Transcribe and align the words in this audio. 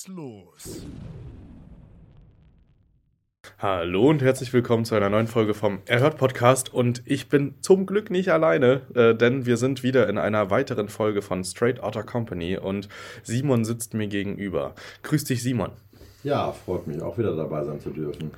Geht's 0.00 0.08
los. 0.08 0.86
Hallo 3.58 4.08
und 4.08 4.22
herzlich 4.22 4.52
willkommen 4.52 4.84
zu 4.84 4.94
einer 4.94 5.10
neuen 5.10 5.26
Folge 5.26 5.52
vom 5.52 5.80
Erhört 5.84 6.16
Podcast. 6.16 6.72
Und 6.72 7.02
ich 7.04 7.28
bin 7.28 7.54
zum 7.60 7.84
Glück 7.84 8.10
nicht 8.10 8.30
alleine, 8.30 8.82
äh, 8.94 9.14
denn 9.14 9.44
wir 9.44 9.56
sind 9.56 9.82
wieder 9.82 10.08
in 10.08 10.16
einer 10.16 10.50
weiteren 10.50 10.88
Folge 10.88 11.20
von 11.20 11.44
Straight 11.44 11.82
Otter 11.82 12.02
Company 12.02 12.56
und 12.56 12.88
Simon 13.22 13.64
sitzt 13.64 13.92
mir 13.92 14.06
gegenüber. 14.06 14.74
Grüß 15.02 15.24
dich, 15.24 15.42
Simon. 15.42 15.72
Ja, 16.22 16.52
freut 16.52 16.86
mich 16.86 17.02
auch 17.02 17.18
wieder 17.18 17.36
dabei 17.36 17.64
sein 17.64 17.80
zu 17.80 17.90
dürfen. 17.90 18.30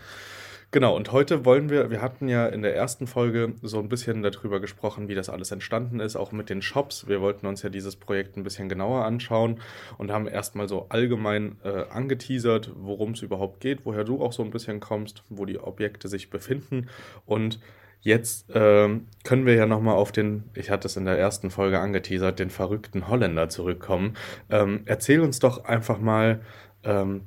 Genau, 0.74 0.96
und 0.96 1.12
heute 1.12 1.44
wollen 1.44 1.68
wir, 1.68 1.90
wir 1.90 2.00
hatten 2.00 2.28
ja 2.28 2.46
in 2.46 2.62
der 2.62 2.74
ersten 2.74 3.06
Folge 3.06 3.52
so 3.60 3.78
ein 3.78 3.90
bisschen 3.90 4.22
darüber 4.22 4.58
gesprochen, 4.58 5.06
wie 5.06 5.14
das 5.14 5.28
alles 5.28 5.50
entstanden 5.50 6.00
ist, 6.00 6.16
auch 6.16 6.32
mit 6.32 6.48
den 6.48 6.62
Shops. 6.62 7.06
Wir 7.06 7.20
wollten 7.20 7.46
uns 7.46 7.60
ja 7.62 7.68
dieses 7.68 7.96
Projekt 7.96 8.38
ein 8.38 8.42
bisschen 8.42 8.70
genauer 8.70 9.04
anschauen 9.04 9.60
und 9.98 10.10
haben 10.10 10.26
erstmal 10.26 10.70
so 10.70 10.86
allgemein 10.88 11.56
äh, 11.62 11.84
angeteasert, 11.90 12.70
worum 12.74 13.10
es 13.10 13.20
überhaupt 13.20 13.60
geht, 13.60 13.84
woher 13.84 14.04
du 14.04 14.22
auch 14.22 14.32
so 14.32 14.42
ein 14.42 14.50
bisschen 14.50 14.80
kommst, 14.80 15.24
wo 15.28 15.44
die 15.44 15.58
Objekte 15.58 16.08
sich 16.08 16.30
befinden. 16.30 16.88
Und 17.26 17.60
jetzt 18.00 18.46
ähm, 18.54 19.08
können 19.24 19.44
wir 19.44 19.54
ja 19.54 19.66
nochmal 19.66 19.96
auf 19.96 20.10
den, 20.10 20.44
ich 20.54 20.70
hatte 20.70 20.86
es 20.88 20.96
in 20.96 21.04
der 21.04 21.18
ersten 21.18 21.50
Folge 21.50 21.80
angeteasert, 21.80 22.38
den 22.38 22.48
verrückten 22.48 23.08
Holländer 23.08 23.50
zurückkommen. 23.50 24.14
Ähm, 24.48 24.84
erzähl 24.86 25.20
uns 25.20 25.38
doch 25.38 25.66
einfach 25.66 25.98
mal, 25.98 26.40
ähm, 26.82 27.26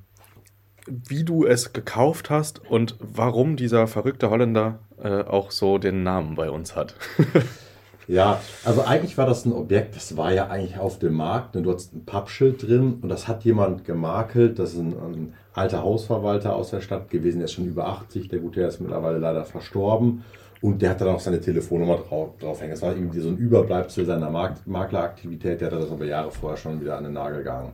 wie 0.87 1.23
du 1.23 1.45
es 1.45 1.73
gekauft 1.73 2.29
hast 2.29 2.61
und 2.69 2.95
warum 2.99 3.55
dieser 3.55 3.87
verrückte 3.87 4.29
Holländer 4.29 4.79
äh, 5.01 5.23
auch 5.23 5.51
so 5.51 5.77
den 5.77 6.03
Namen 6.03 6.35
bei 6.35 6.49
uns 6.49 6.75
hat. 6.75 6.95
ja, 8.07 8.39
also 8.63 8.83
eigentlich 8.83 9.17
war 9.17 9.25
das 9.25 9.45
ein 9.45 9.53
Objekt, 9.53 9.95
das 9.95 10.15
war 10.15 10.31
ja 10.31 10.47
eigentlich 10.47 10.77
auf 10.77 10.99
dem 10.99 11.13
Markt. 11.13 11.55
Ne? 11.55 11.63
Du 11.63 11.73
hast 11.73 11.93
ein 11.93 12.05
Pappschild 12.05 12.67
drin 12.67 12.99
und 13.01 13.09
das 13.09 13.27
hat 13.27 13.43
jemand 13.43 13.85
gemakelt. 13.85 14.59
Das 14.59 14.73
ist 14.73 14.79
ein, 14.79 14.93
ein 14.93 15.33
alter 15.53 15.83
Hausverwalter 15.83 16.55
aus 16.55 16.69
der 16.69 16.81
Stadt 16.81 17.09
gewesen, 17.09 17.39
der 17.39 17.45
ist 17.45 17.53
schon 17.53 17.67
über 17.67 17.87
80. 17.87 18.29
Der 18.29 18.39
gute 18.39 18.61
Herr 18.61 18.69
ist 18.69 18.79
mittlerweile 18.79 19.17
leider 19.17 19.45
verstorben. 19.45 20.23
Und 20.61 20.81
der 20.81 20.91
hat 20.91 21.01
dann 21.01 21.09
auch 21.09 21.19
seine 21.19 21.39
Telefonnummer 21.39 21.97
drauf, 21.97 22.37
draufhängen. 22.39 22.71
Das 22.71 22.81
war 22.81 22.95
irgendwie 22.95 23.19
so 23.19 23.29
ein 23.29 23.37
Überbleibsel 23.37 24.05
seiner 24.05 24.29
Makleraktivität. 24.65 25.61
Der 25.61 25.69
hat 25.69 25.79
das 25.79 25.91
aber 25.91 26.05
Jahre 26.05 26.31
vorher 26.31 26.57
schon 26.57 26.81
wieder 26.81 26.97
an 26.97 27.03
den 27.03 27.13
Nagel 27.13 27.39
gegangen. 27.39 27.73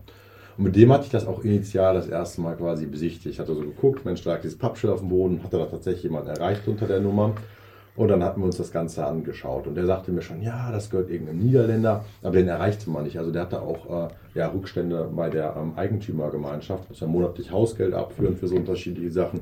Und 0.58 0.66
mit 0.66 0.76
dem 0.76 0.92
hatte 0.92 1.06
ich 1.06 1.12
das 1.12 1.28
auch 1.28 1.44
initial 1.44 1.94
das 1.94 2.08
erste 2.08 2.42
Mal 2.42 2.56
quasi 2.56 2.86
besichtigt. 2.86 3.28
Ich 3.28 3.40
hatte 3.40 3.54
so 3.56 3.62
geguckt, 3.62 4.06
Mensch, 4.06 4.24
da 4.24 4.34
lag 4.34 4.42
dieses 4.42 4.58
Pappschild 4.58 4.94
auf 4.94 5.00
dem 5.00 5.10
Boden, 5.10 5.44
hatte 5.44 5.58
da 5.58 5.66
tatsächlich 5.66 6.04
jemand 6.04 6.28
erreicht 6.28 6.68
unter 6.68 6.88
der 6.88 7.00
Nummer. 7.00 7.34
Und 7.96 8.08
dann 8.08 8.24
hatten 8.24 8.40
wir 8.40 8.46
uns 8.46 8.58
das 8.58 8.72
Ganze 8.72 9.06
angeschaut. 9.06 9.68
Und 9.68 9.76
der 9.76 9.86
sagte 9.86 10.12
mir 10.12 10.22
schon, 10.22 10.42
ja, 10.42 10.72
das 10.72 10.90
gehört 10.90 11.10
irgendeinem 11.10 11.40
Niederländer, 11.40 12.06
aber 12.22 12.38
den 12.38 12.48
erreichte 12.48 12.90
man 12.90 13.04
nicht. 13.04 13.18
Also 13.18 13.32
der 13.32 13.42
hatte 13.44 13.62
auch 13.62 14.08
äh, 14.08 14.14
ja, 14.34 14.48
Rückstände 14.48 15.10
bei 15.14 15.30
der 15.30 15.56
ähm, 15.58 15.74
Eigentümergemeinschaft, 15.76 16.90
muss 16.90 17.00
ja 17.02 17.08
monatlich 17.08 17.52
Hausgeld 17.52 17.94
abführen 17.94 18.38
für 18.38 18.48
so 18.48 18.56
unterschiedliche 18.56 19.12
Sachen. 19.12 19.42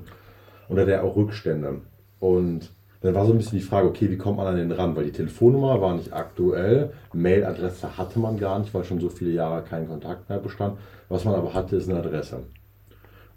Und 0.67 0.75
da 0.75 0.81
hat 0.81 0.89
er 0.89 1.03
auch 1.03 1.15
Rückstände. 1.15 1.81
Und 2.19 2.71
dann 3.01 3.15
war 3.15 3.25
so 3.25 3.31
ein 3.31 3.37
bisschen 3.37 3.59
die 3.59 3.63
Frage, 3.63 3.87
okay, 3.87 4.09
wie 4.09 4.17
kommt 4.17 4.37
man 4.37 4.47
an 4.47 4.57
den 4.57 4.71
ran? 4.71 4.95
Weil 4.95 5.05
die 5.05 5.11
Telefonnummer 5.11 5.79
war 5.79 5.95
nicht 5.95 6.11
aktuell, 6.11 6.91
Mailadresse 7.13 7.97
hatte 7.97 8.19
man 8.19 8.37
gar 8.37 8.59
nicht, 8.59 8.73
weil 8.73 8.83
schon 8.83 8.99
so 8.99 9.09
viele 9.09 9.31
Jahre 9.31 9.63
kein 9.63 9.87
Kontakt 9.87 10.27
mehr 10.27 10.39
bestand. 10.39 10.77
Was 11.07 11.23
man 11.23 11.35
aber 11.35 11.53
hatte, 11.53 11.77
ist 11.77 11.89
eine 11.89 11.99
Adresse. 11.99 12.43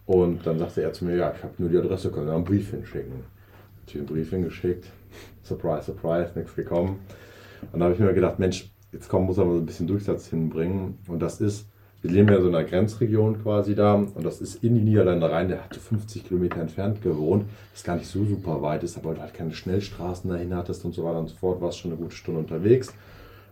Und 0.04 0.44
dann 0.46 0.58
sagte 0.58 0.82
er 0.82 0.92
zu 0.92 1.04
mir, 1.04 1.16
ja, 1.16 1.32
ich 1.36 1.42
habe 1.44 1.54
nur 1.58 1.70
die 1.70 1.78
Adresse, 1.78 2.10
können 2.10 2.26
wir 2.26 2.34
einen 2.34 2.44
Brief 2.44 2.70
hinschicken. 2.70 3.24
Ich 3.86 3.94
habe 3.94 4.00
einen 4.00 4.14
Brief 4.14 4.30
hingeschickt, 4.30 4.86
surprise, 5.44 5.84
surprise, 5.84 6.32
nichts 6.34 6.56
gekommen. 6.56 6.98
Und 7.60 7.74
dann 7.74 7.84
habe 7.84 7.94
ich 7.94 8.00
mir 8.00 8.12
gedacht, 8.12 8.40
Mensch, 8.40 8.68
jetzt 8.90 9.08
kommen 9.08 9.26
muss 9.26 9.38
aber 9.38 9.52
so 9.52 9.58
ein 9.58 9.66
bisschen 9.66 9.86
Durchsatz 9.86 10.26
hinbringen. 10.26 10.98
Und 11.06 11.20
das 11.20 11.40
ist, 11.40 11.68
wir 12.02 12.10
leben 12.10 12.28
ja 12.28 12.40
so 12.40 12.48
in 12.48 12.54
einer 12.54 12.64
Grenzregion 12.64 13.42
quasi 13.42 13.76
da 13.76 13.94
und 13.94 14.24
das 14.24 14.40
ist 14.40 14.62
in 14.64 14.74
die 14.74 14.82
Niederlande 14.82 15.30
rein. 15.30 15.48
Der 15.48 15.62
hatte 15.62 15.78
50 15.78 16.24
Kilometer 16.24 16.60
entfernt 16.60 17.00
gewohnt, 17.00 17.44
ist 17.72 17.84
gar 17.84 17.96
nicht 17.96 18.08
so 18.08 18.24
super 18.24 18.60
weit 18.60 18.82
ist, 18.82 18.98
aber 18.98 19.14
du 19.14 19.20
halt 19.20 19.34
keine 19.34 19.52
Schnellstraßen 19.52 20.28
dahin 20.28 20.54
hattest 20.54 20.84
und 20.84 20.94
so 20.94 21.04
weiter 21.04 21.20
und 21.20 21.28
so 21.28 21.36
fort, 21.36 21.60
warst 21.60 21.78
schon 21.78 21.92
eine 21.92 22.00
gute 22.00 22.16
Stunde 22.16 22.40
unterwegs. 22.40 22.92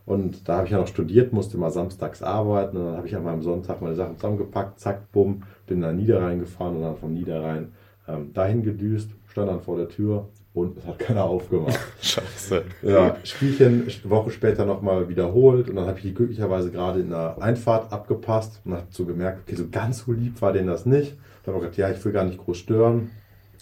Und 0.05 0.49
da 0.49 0.57
habe 0.57 0.67
ich 0.67 0.73
ja 0.73 0.79
noch 0.79 0.89
studiert, 0.89 1.33
musste 1.33 1.59
mal 1.59 1.71
samstags 1.71 2.23
arbeiten 2.23 2.77
und 2.77 2.87
dann 2.87 2.97
habe 2.97 3.07
ich 3.07 3.15
an 3.15 3.23
meinem 3.23 3.43
Sonntag 3.43 3.81
meine 3.81 3.95
Sachen 3.95 4.17
zusammengepackt, 4.17 4.81
zack, 4.81 5.13
bumm, 5.13 5.45
bin 5.67 5.79
nach 5.79 5.93
Niederrhein 5.93 6.41
gefahren 6.41 6.77
und 6.77 6.83
dann 6.83 6.97
vom 6.97 7.15
Niederrhein 7.15 7.69
ähm, 8.09 8.33
dahin 8.33 8.65
gedüst, 8.65 9.11
stand 9.29 9.49
dann 9.49 9.61
vor 9.61 9.77
der 9.77 9.89
Tür 9.89 10.27
und 10.53 10.79
es 10.79 10.87
hat 10.87 10.99
keiner 10.99 11.25
aufgemacht. 11.25 11.79
Scheiße. 12.03 12.65
Ja, 12.83 13.17
Spielchen 13.23 13.87
Woche 14.05 14.31
später 14.31 14.65
nochmal 14.65 15.09
wiederholt 15.09 15.69
und 15.69 15.77
dann 15.77 15.87
habe 15.87 15.99
ich 15.99 16.05
die 16.05 16.15
glücklicherweise 16.15 16.71
gerade 16.71 17.01
in 17.01 17.11
der 17.11 17.37
Einfahrt 17.41 17.93
abgepasst 17.93 18.61
und 18.65 18.73
habe 18.73 18.87
so 18.91 19.05
gemerkt, 19.05 19.43
okay, 19.47 19.57
so 19.57 19.69
ganz 19.71 20.05
so 20.05 20.13
lieb 20.13 20.41
war 20.43 20.53
denen 20.53 20.67
das 20.67 20.87
nicht. 20.87 21.17
Dann 21.45 21.55
habe 21.55 21.65
ich 21.65 21.73
gesagt, 21.73 21.91
ja, 21.91 21.97
ich 21.97 22.05
will 22.05 22.13
gar 22.13 22.25
nicht 22.25 22.39
groß 22.39 22.59
stören. 22.59 23.11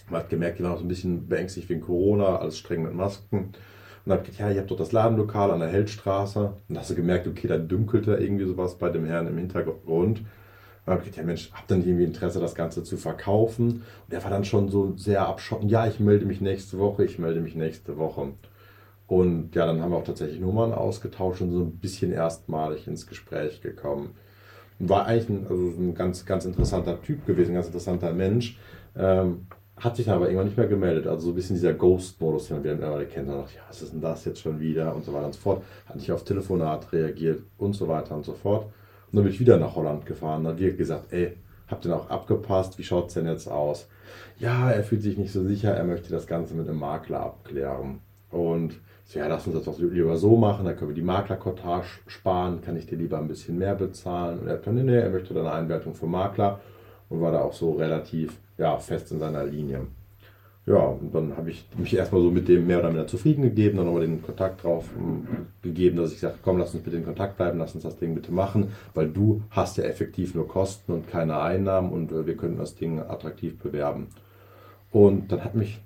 Man 0.09 0.21
hat 0.21 0.29
gemerkt, 0.29 0.59
die 0.59 0.63
waren 0.63 0.73
auch 0.73 0.79
so 0.79 0.85
ein 0.85 0.87
bisschen 0.87 1.27
beängstigt 1.27 1.69
wegen 1.69 1.81
Corona, 1.81 2.37
alles 2.37 2.57
streng 2.57 2.83
mit 2.83 2.93
Masken. 2.93 3.37
Und 3.37 3.57
dann 4.05 4.13
habe 4.13 4.23
ich 4.23 4.31
gesagt, 4.31 4.49
ja, 4.49 4.55
ihr 4.55 4.61
habt 4.61 4.71
doch 4.71 4.77
das 4.77 4.91
Ladenlokal 4.91 5.51
an 5.51 5.59
der 5.59 5.69
Heldstraße. 5.69 6.39
Und 6.39 6.55
dann 6.69 6.79
hast 6.79 6.89
du 6.89 6.95
gemerkt, 6.95 7.27
okay, 7.27 7.47
da 7.47 7.57
dünkelte 7.57 8.15
irgendwie 8.15 8.45
sowas 8.45 8.77
bei 8.77 8.89
dem 8.89 9.05
Herrn 9.05 9.27
im 9.27 9.37
Hintergrund. 9.37 10.21
Und 10.85 10.93
habe 10.93 11.03
ich 11.07 11.15
ja 11.15 11.23
Mensch, 11.23 11.51
habt 11.53 11.69
ihr 11.71 11.77
nicht 11.77 11.87
irgendwie 11.87 12.05
Interesse, 12.05 12.39
das 12.39 12.55
Ganze 12.55 12.83
zu 12.83 12.97
verkaufen? 12.97 13.67
Und 13.67 14.11
der 14.11 14.23
war 14.23 14.31
dann 14.31 14.45
schon 14.45 14.69
so 14.69 14.95
sehr 14.97 15.27
abschottend, 15.27 15.71
ja, 15.71 15.87
ich 15.87 15.99
melde 15.99 16.25
mich 16.25 16.41
nächste 16.41 16.79
Woche, 16.79 17.05
ich 17.05 17.19
melde 17.19 17.41
mich 17.41 17.55
nächste 17.55 17.97
Woche. 17.97 18.33
Und 19.07 19.55
ja, 19.55 19.65
dann 19.65 19.81
haben 19.81 19.91
wir 19.91 19.97
auch 19.97 20.03
tatsächlich 20.03 20.39
Nummern 20.39 20.71
ausgetauscht 20.71 21.41
und 21.41 21.51
so 21.51 21.61
ein 21.61 21.71
bisschen 21.71 22.11
erstmalig 22.11 22.87
ins 22.87 23.07
Gespräch 23.07 23.61
gekommen. 23.61 24.11
Und 24.79 24.89
war 24.89 25.07
eigentlich 25.07 25.29
ein, 25.29 25.47
also 25.49 25.63
ein 25.63 25.95
ganz, 25.95 26.25
ganz 26.25 26.45
interessanter 26.45 27.01
Typ 27.01 27.25
gewesen, 27.25 27.51
ein 27.51 27.55
ganz 27.55 27.67
interessanter 27.67 28.13
Mensch. 28.13 28.57
Ähm, 28.95 29.47
hat 29.77 29.95
sich 29.95 30.05
dann 30.05 30.15
aber 30.15 30.25
irgendwann 30.25 30.47
nicht 30.47 30.57
mehr 30.57 30.67
gemeldet. 30.67 31.07
Also 31.07 31.25
so 31.25 31.31
ein 31.31 31.35
bisschen 31.35 31.55
dieser 31.55 31.73
Ghost-Modus, 31.73 32.49
den 32.49 32.63
wir 32.63 32.73
mittlerweile 32.73 33.05
kennen. 33.05 33.29
Und 33.29 33.37
dachte, 33.37 33.55
ja, 33.55 33.61
was 33.67 33.81
ist 33.81 33.93
denn 33.93 34.01
das 34.01 34.25
jetzt 34.25 34.41
schon 34.41 34.59
wieder? 34.59 34.93
Und 34.93 35.05
so 35.05 35.13
weiter 35.13 35.25
und 35.25 35.33
so 35.33 35.39
fort. 35.39 35.63
Hat 35.85 35.95
nicht 35.95 36.11
auf 36.11 36.23
Telefonat 36.23 36.91
reagiert 36.91 37.41
und 37.57 37.73
so 37.73 37.87
weiter 37.87 38.15
und 38.15 38.25
so 38.25 38.33
fort. 38.33 38.67
Und 39.11 39.15
dann 39.15 39.23
bin 39.23 39.33
ich 39.33 39.39
wieder 39.39 39.57
nach 39.57 39.75
Holland 39.75 40.05
gefahren. 40.05 40.43
Dann 40.43 40.53
hat 40.53 40.77
gesagt, 40.77 41.11
ey, 41.11 41.35
habt 41.67 41.85
ihr 41.85 41.95
auch 41.95 42.09
abgepasst? 42.09 42.77
Wie 42.77 42.83
schaut 42.83 43.07
es 43.07 43.15
denn 43.15 43.27
jetzt 43.27 43.47
aus? 43.47 43.87
Ja, 44.37 44.71
er 44.71 44.83
fühlt 44.83 45.01
sich 45.01 45.17
nicht 45.17 45.31
so 45.31 45.43
sicher, 45.43 45.73
er 45.73 45.83
möchte 45.83 46.09
das 46.09 46.27
Ganze 46.27 46.55
mit 46.55 46.67
einem 46.67 46.79
Makler 46.79 47.19
abklären. 47.21 47.99
Und 48.31 48.79
so, 49.05 49.19
ja, 49.19 49.27
lass 49.27 49.47
uns 49.47 49.55
das 49.55 49.65
doch 49.65 49.79
lieber 49.79 50.17
so 50.17 50.37
machen, 50.37 50.65
dann 50.65 50.77
können 50.77 50.91
wir 50.91 50.95
die 50.95 51.01
Maklerkortage 51.01 51.87
sparen, 52.07 52.61
kann 52.61 52.77
ich 52.77 52.85
dir 52.85 52.95
lieber 52.95 53.17
ein 53.17 53.27
bisschen 53.27 53.57
mehr 53.57 53.75
bezahlen. 53.75 54.39
Und 54.39 54.47
er 54.47 54.53
hat 54.53 54.63
gesagt, 54.63 54.85
nee, 54.85 54.95
er 54.95 55.09
möchte 55.09 55.33
dann 55.33 55.47
eine 55.47 55.55
Einwertung 55.55 55.95
vom 55.95 56.11
Makler 56.11 56.59
und 57.09 57.21
war 57.21 57.31
da 57.31 57.41
auch 57.41 57.53
so 57.53 57.71
relativ 57.71 58.37
ja, 58.57 58.77
fest 58.77 59.11
in 59.11 59.19
seiner 59.19 59.43
Linie. 59.43 59.87
Ja, 60.69 60.85
und 60.85 61.15
dann 61.15 61.35
habe 61.35 61.49
ich 61.49 61.65
mich 61.79 61.95
erstmal 61.95 62.21
so 62.21 62.29
mit 62.29 62.47
dem 62.47 62.67
mehr 62.67 62.77
oder 62.77 62.89
weniger 62.89 63.07
zufrieden 63.07 63.41
gegeben, 63.41 63.77
dann 63.77 63.87
nochmal 63.87 64.03
den 64.03 64.21
Kontakt 64.21 64.63
drauf 64.63 64.85
ähm, 64.95 65.47
gegeben, 65.63 65.97
dass 65.97 66.11
ich 66.11 66.19
sagte, 66.19 66.37
komm, 66.43 66.59
lass 66.59 66.75
uns 66.75 66.83
bitte 66.83 66.97
in 66.97 67.05
Kontakt 67.05 67.37
bleiben, 67.37 67.57
lass 67.57 67.73
uns 67.73 67.85
das 67.85 67.97
Ding 67.97 68.13
bitte 68.13 68.31
machen, 68.31 68.71
weil 68.93 69.09
du 69.09 69.41
hast 69.49 69.77
ja 69.77 69.85
effektiv 69.85 70.35
nur 70.35 70.47
Kosten 70.47 70.91
und 70.91 71.07
keine 71.09 71.41
Einnahmen 71.41 71.91
und 71.91 72.11
äh, 72.11 72.27
wir 72.27 72.37
können 72.37 72.59
das 72.59 72.75
Ding 72.75 72.99
attraktiv 72.99 73.57
bewerben. 73.57 74.09
Und 74.91 75.31
dann 75.31 75.43
hat 75.43 75.55
mich 75.55 75.81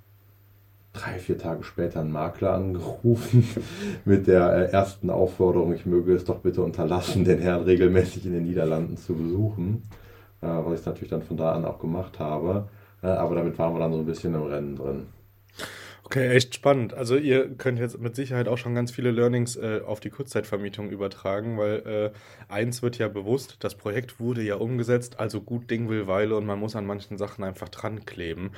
drei, 0.91 1.17
vier 1.17 1.37
Tage 1.37 1.63
später 1.63 2.01
ein 2.01 2.11
Makler 2.11 2.53
angerufen 2.53 3.47
mit 4.03 4.27
der 4.27 4.53
äh, 4.53 4.71
ersten 4.73 5.09
Aufforderung, 5.09 5.73
ich 5.73 5.85
möge 5.85 6.13
es 6.13 6.25
doch 6.25 6.39
bitte 6.39 6.61
unterlassen, 6.61 7.23
den 7.23 7.39
Herrn 7.39 7.63
regelmäßig 7.63 8.25
in 8.25 8.33
den 8.33 8.43
Niederlanden 8.43 8.97
zu 8.97 9.13
besuchen, 9.13 9.83
äh, 10.41 10.47
was 10.47 10.81
ich 10.81 10.85
natürlich 10.85 11.09
dann 11.09 11.23
von 11.23 11.37
da 11.37 11.53
an 11.53 11.63
auch 11.63 11.79
gemacht 11.79 12.19
habe. 12.19 12.67
Äh, 13.03 13.07
aber 13.07 13.35
damit 13.35 13.57
waren 13.59 13.73
wir 13.73 13.79
dann 13.79 13.93
so 13.93 13.99
ein 13.99 14.05
bisschen 14.05 14.33
im 14.33 14.43
Rennen 14.43 14.75
drin. 14.75 15.07
Okay, 16.05 16.29
echt 16.29 16.53
spannend. 16.53 16.93
Also 16.93 17.15
ihr 17.15 17.55
könnt 17.55 17.79
jetzt 17.79 17.99
mit 17.99 18.15
Sicherheit 18.15 18.47
auch 18.47 18.57
schon 18.57 18.75
ganz 18.75 18.91
viele 18.91 19.09
Learnings 19.09 19.55
äh, 19.55 19.81
auf 19.85 19.99
die 20.01 20.09
Kurzzeitvermietung 20.09 20.89
übertragen, 20.89 21.57
weil 21.57 22.11
äh, 22.49 22.53
eins 22.53 22.83
wird 22.83 22.97
ja 22.97 23.07
bewusst, 23.07 23.57
das 23.61 23.75
Projekt 23.75 24.19
wurde 24.19 24.43
ja 24.43 24.55
umgesetzt, 24.55 25.19
also 25.19 25.41
gut 25.41 25.71
Ding 25.71 25.89
will 25.89 26.05
Weile 26.05 26.35
und 26.35 26.45
man 26.45 26.59
muss 26.59 26.75
an 26.75 26.85
manchen 26.85 27.17
Sachen 27.17 27.43
einfach 27.43 27.69
dran 27.69 28.05
kleben. 28.05 28.51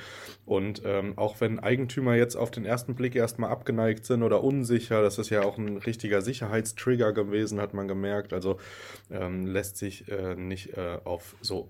Und 0.46 0.82
ähm, 0.86 1.18
auch 1.18 1.40
wenn 1.40 1.60
Eigentümer 1.60 2.16
jetzt 2.16 2.36
auf 2.36 2.50
den 2.50 2.66
ersten 2.66 2.96
Blick 2.96 3.16
erstmal 3.16 3.52
abgeneigt 3.52 4.06
sind 4.06 4.24
oder 4.24 4.44
unsicher, 4.44 5.02
das 5.04 5.20
ist 5.20 5.30
ja 5.30 5.44
auch 5.44 5.58
ein 5.58 5.78
richtiger 5.78 6.22
Sicherheitstrigger 6.22 7.14
gewesen, 7.14 7.62
hat 7.62 7.74
man 7.76 7.88
gemerkt. 7.88 8.34
Also 8.34 8.58
ähm, 9.12 9.46
lässt 9.46 9.78
sich 9.78 10.12
äh, 10.12 10.36
nicht 10.36 10.76
äh, 10.78 10.98
auf 11.04 11.36
so 11.42 11.70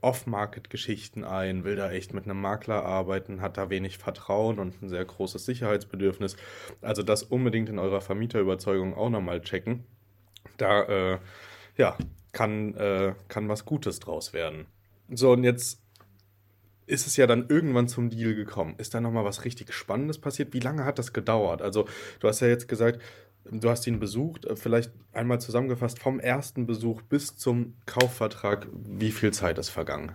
Off-Market-Geschichten 0.00 1.24
ein, 1.24 1.64
will 1.64 1.76
da 1.76 1.90
echt 1.90 2.14
mit 2.14 2.24
einem 2.24 2.40
Makler 2.40 2.84
arbeiten, 2.84 3.40
hat 3.40 3.56
da 3.56 3.70
wenig 3.70 3.98
Vertrauen 3.98 4.58
und 4.58 4.82
ein 4.82 4.88
sehr 4.88 5.04
großes 5.04 5.44
Sicherheitsbedürfnis. 5.44 6.36
Also 6.80 7.02
das 7.02 7.22
unbedingt 7.22 7.68
in 7.68 7.78
eurer 7.78 8.00
Vermieterüberzeugung 8.00 8.94
auch 8.94 9.10
nochmal 9.10 9.40
checken. 9.40 9.84
Da 10.56 10.82
äh, 11.14 11.18
ja, 11.76 11.96
kann, 12.32 12.74
äh, 12.74 13.14
kann 13.28 13.48
was 13.48 13.64
Gutes 13.64 14.00
draus 14.00 14.32
werden. 14.32 14.66
So, 15.10 15.32
und 15.32 15.44
jetzt 15.44 15.80
ist 16.86 17.06
es 17.06 17.16
ja 17.16 17.26
dann 17.26 17.46
irgendwann 17.48 17.88
zum 17.88 18.10
Deal 18.10 18.34
gekommen. 18.34 18.74
Ist 18.78 18.94
da 18.94 19.00
nochmal 19.00 19.24
was 19.24 19.44
richtig 19.44 19.72
Spannendes 19.72 20.18
passiert? 20.18 20.52
Wie 20.52 20.60
lange 20.60 20.84
hat 20.84 20.98
das 20.98 21.12
gedauert? 21.12 21.62
Also, 21.62 21.86
du 22.20 22.28
hast 22.28 22.40
ja 22.40 22.48
jetzt 22.48 22.68
gesagt, 22.68 23.00
Du 23.44 23.68
hast 23.68 23.86
ihn 23.86 23.98
besucht, 23.98 24.44
äh, 24.44 24.56
vielleicht 24.56 24.92
einmal 25.12 25.40
zusammengefasst, 25.40 25.98
vom 25.98 26.20
ersten 26.20 26.66
Besuch 26.66 27.02
bis 27.02 27.36
zum 27.36 27.74
Kaufvertrag, 27.86 28.68
wie 28.72 29.10
viel 29.10 29.32
Zeit 29.32 29.58
ist 29.58 29.70
vergangen? 29.70 30.12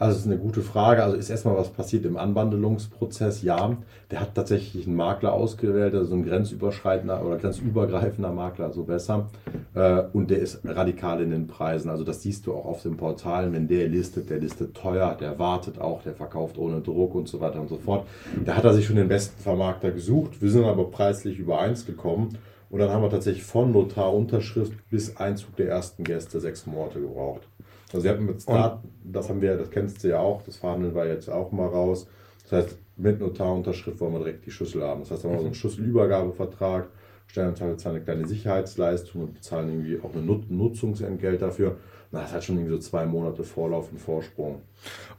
Also 0.00 0.14
das 0.14 0.24
ist 0.24 0.32
eine 0.32 0.40
gute 0.40 0.62
Frage. 0.62 1.04
Also 1.04 1.14
ist 1.14 1.28
erstmal 1.28 1.58
was 1.58 1.68
passiert 1.68 2.06
im 2.06 2.16
Anbandelungsprozess? 2.16 3.42
Ja, 3.42 3.76
der 4.10 4.20
hat 4.20 4.34
tatsächlich 4.34 4.86
einen 4.86 4.96
Makler 4.96 5.34
ausgewählt, 5.34 5.94
also 5.94 6.14
ein 6.14 6.24
grenzüberschreitender 6.24 7.22
oder 7.22 7.36
grenzübergreifender 7.36 8.32
Makler, 8.32 8.72
so 8.72 8.84
besser. 8.84 9.28
Äh, 9.74 10.04
und 10.14 10.30
der 10.30 10.38
ist 10.38 10.60
radikal 10.64 11.20
in 11.20 11.30
den 11.30 11.46
Preisen. 11.46 11.90
Also 11.90 12.02
das 12.02 12.22
siehst 12.22 12.46
du 12.46 12.54
auch 12.54 12.64
auf 12.64 12.82
den 12.82 12.96
Portalen, 12.96 13.52
wenn 13.52 13.68
der 13.68 13.88
listet, 13.88 14.30
der 14.30 14.38
listet 14.38 14.74
teuer, 14.74 15.14
der 15.20 15.38
wartet 15.38 15.78
auch, 15.78 16.02
der 16.02 16.14
verkauft 16.14 16.56
ohne 16.56 16.80
Druck 16.80 17.14
und 17.14 17.28
so 17.28 17.38
weiter 17.40 17.60
und 17.60 17.68
so 17.68 17.76
fort. 17.76 18.06
Da 18.46 18.56
hat 18.56 18.64
er 18.64 18.72
sich 18.72 18.86
schon 18.86 18.96
den 18.96 19.08
besten 19.08 19.38
Vermarkter 19.42 19.90
gesucht. 19.90 20.40
Wir 20.40 20.50
sind 20.50 20.64
aber 20.64 20.90
preislich 20.90 21.38
übereins 21.38 21.84
gekommen. 21.84 22.38
Und 22.70 22.78
dann 22.78 22.88
haben 22.88 23.02
wir 23.02 23.10
tatsächlich 23.10 23.44
von 23.44 23.70
Notarunterschrift 23.70 24.72
bis 24.88 25.18
Einzug 25.18 25.56
der 25.56 25.68
ersten 25.68 26.04
Gäste 26.04 26.40
sechs 26.40 26.66
Monate 26.66 27.00
gebraucht. 27.00 27.49
Also 27.92 28.04
wir 28.04 28.12
hatten 28.12 28.26
mit 28.26 28.42
Start, 28.42 28.84
das 29.04 29.28
haben 29.28 29.40
wir, 29.40 29.56
das 29.56 29.70
kennst 29.70 30.04
du 30.04 30.08
ja 30.08 30.20
auch, 30.20 30.42
das 30.42 30.56
Verhandeln 30.56 30.94
war 30.94 31.06
jetzt 31.06 31.28
auch 31.28 31.50
mal 31.52 31.66
raus. 31.66 32.06
Das 32.48 32.52
heißt, 32.64 32.78
mit 32.96 33.20
Notarunterschrift 33.20 34.00
wollen 34.00 34.12
wir 34.12 34.18
direkt 34.20 34.46
die 34.46 34.50
Schlüssel 34.50 34.82
haben. 34.82 35.00
Das 35.00 35.10
heißt, 35.10 35.24
wir 35.24 35.30
haben 35.30 35.38
so 35.38 35.46
einen 35.46 35.54
Schlüsselübergabevertrag, 35.54 36.88
stellen 37.26 37.54
uns 37.54 37.86
eine 37.86 38.00
kleine 38.00 38.26
Sicherheitsleistung 38.26 39.22
und 39.22 39.34
bezahlen 39.34 39.68
irgendwie 39.68 40.00
auch 40.02 40.14
ein 40.14 40.26
Nutzungsentgelt 40.48 41.42
dafür. 41.42 41.76
Na, 42.12 42.22
das 42.22 42.32
hat 42.32 42.44
schon 42.44 42.56
irgendwie 42.56 42.74
so 42.74 42.80
zwei 42.80 43.06
Monate 43.06 43.44
Vorlauf 43.44 43.92
und 43.92 43.98
Vorsprung. 43.98 44.62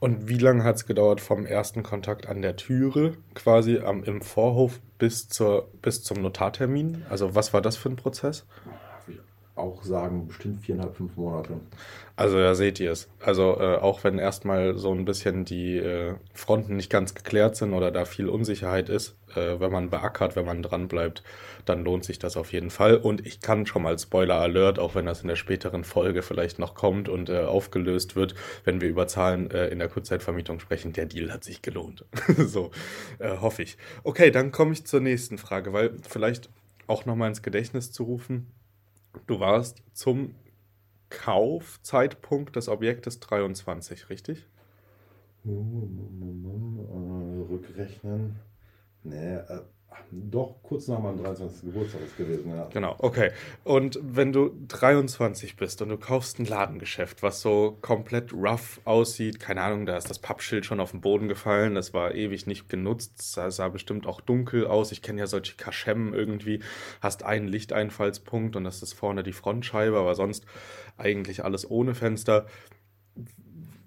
Und 0.01 0.27
wie 0.27 0.37
lange 0.37 0.65
hat 0.65 0.75
es 0.75 0.85
gedauert 0.85 1.21
vom 1.21 1.45
ersten 1.45 1.83
Kontakt 1.83 2.27
an 2.27 2.41
der 2.41 2.57
Türe, 2.57 3.13
quasi 3.33 3.79
am, 3.79 4.03
im 4.03 4.21
Vorhof 4.21 4.81
bis, 4.97 5.29
zur, 5.29 5.69
bis 5.81 6.03
zum 6.03 6.21
Notartermin? 6.21 7.03
Also 7.09 7.33
was 7.33 7.53
war 7.53 7.61
das 7.61 7.77
für 7.77 7.89
ein 7.89 7.95
Prozess? 7.95 8.45
Auch 9.55 9.83
sagen, 9.83 10.27
bestimmt 10.27 10.61
viereinhalb, 10.65 10.95
fünf 10.95 11.15
Monate. 11.17 11.59
Also 12.15 12.39
ja, 12.39 12.55
seht 12.55 12.79
ihr 12.79 12.91
es. 12.91 13.09
Also 13.19 13.59
äh, 13.59 13.77
auch 13.77 14.03
wenn 14.03 14.17
erstmal 14.17 14.77
so 14.77 14.93
ein 14.93 15.05
bisschen 15.05 15.43
die 15.43 15.77
äh, 15.77 16.15
Fronten 16.33 16.75
nicht 16.75 16.89
ganz 16.89 17.15
geklärt 17.15 17.55
sind 17.55 17.73
oder 17.73 17.91
da 17.91 18.05
viel 18.05 18.29
Unsicherheit 18.29 18.89
ist, 18.89 19.17
äh, 19.35 19.59
wenn 19.59 19.71
man 19.71 19.89
beackert, 19.89 20.35
wenn 20.35 20.45
man 20.45 20.63
dran 20.63 20.87
bleibt, 20.87 21.23
dann 21.65 21.83
lohnt 21.83 22.05
sich 22.05 22.17
das 22.17 22.37
auf 22.37 22.53
jeden 22.53 22.69
Fall. 22.69 22.95
Und 22.95 23.25
ich 23.25 23.41
kann 23.41 23.65
schon 23.65 23.83
mal 23.83 23.97
Spoiler 23.99 24.35
Alert, 24.35 24.79
auch 24.79 24.95
wenn 24.95 25.05
das 25.05 25.21
in 25.21 25.27
der 25.27 25.35
späteren 25.35 25.83
Folge 25.83 26.21
vielleicht 26.21 26.57
noch 26.57 26.73
kommt 26.73 27.09
und 27.09 27.29
äh, 27.29 27.39
aufgelöst 27.39 28.15
wird, 28.15 28.35
wenn 28.63 28.81
wir 28.81 28.87
über 28.87 29.07
Zahlen 29.07 29.51
äh, 29.51 29.67
in 29.67 29.79
der 29.79 29.89
Kurzzeitvermietung 29.89 30.59
sprechen, 30.59 30.93
der 30.93 31.07
Deal 31.07 31.31
hat 31.31 31.43
sich 31.43 31.61
gelohnt. 31.61 32.05
so 32.37 32.71
äh, 33.19 33.37
hoffe 33.37 33.63
ich. 33.63 33.77
Okay, 34.03 34.31
dann 34.31 34.51
komme 34.51 34.73
ich 34.73 34.85
zur 34.85 35.01
nächsten 35.01 35.37
Frage, 35.37 35.73
weil 35.73 35.91
vielleicht 36.07 36.49
auch 36.87 37.05
nochmal 37.05 37.29
ins 37.29 37.41
Gedächtnis 37.41 37.91
zu 37.91 38.03
rufen 38.03 38.47
Du 39.27 39.39
warst 39.39 39.83
zum 39.93 40.35
Kaufzeitpunkt 41.09 42.55
des 42.55 42.69
Objektes 42.69 43.19
23, 43.19 44.09
richtig? 44.09 44.47
Rückrechnen. 47.49 48.39
Nee, 49.03 49.35
äh, 49.35 49.61
doch, 50.11 50.55
kurz 50.63 50.87
nach 50.87 50.99
meinem 50.99 51.23
23. 51.23 51.61
Geburtstag 51.61 52.01
ist 52.05 52.17
gewesen, 52.17 52.49
ja. 52.53 52.67
Genau, 52.73 52.95
okay. 52.99 53.31
Und 53.63 53.97
wenn 54.03 54.33
du 54.33 54.51
23 54.67 55.55
bist 55.55 55.81
und 55.81 55.89
du 55.89 55.97
kaufst 55.97 56.37
ein 56.39 56.45
Ladengeschäft, 56.45 57.23
was 57.23 57.41
so 57.41 57.77
komplett 57.81 58.33
rough 58.33 58.81
aussieht, 58.83 59.39
keine 59.39 59.61
Ahnung, 59.61 59.85
da 59.85 59.95
ist 59.95 60.09
das 60.09 60.19
Pappschild 60.19 60.65
schon 60.65 60.81
auf 60.81 60.91
den 60.91 60.99
Boden 60.99 61.29
gefallen, 61.29 61.75
das 61.75 61.93
war 61.93 62.13
ewig 62.13 62.45
nicht 62.45 62.67
genutzt, 62.67 63.37
das 63.37 63.55
sah 63.55 63.69
bestimmt 63.69 64.05
auch 64.05 64.19
dunkel 64.19 64.67
aus. 64.67 64.91
Ich 64.91 65.01
kenne 65.01 65.19
ja 65.19 65.27
solche 65.27 65.55
Kaschemmen 65.55 66.13
irgendwie, 66.13 66.61
hast 66.99 67.23
einen 67.23 67.47
Lichteinfallspunkt 67.47 68.55
und 68.57 68.65
das 68.65 68.83
ist 68.83 68.93
vorne 68.93 69.23
die 69.23 69.33
Frontscheibe, 69.33 69.97
aber 69.97 70.15
sonst 70.15 70.45
eigentlich 70.97 71.45
alles 71.45 71.69
ohne 71.69 71.95
Fenster. 71.95 72.47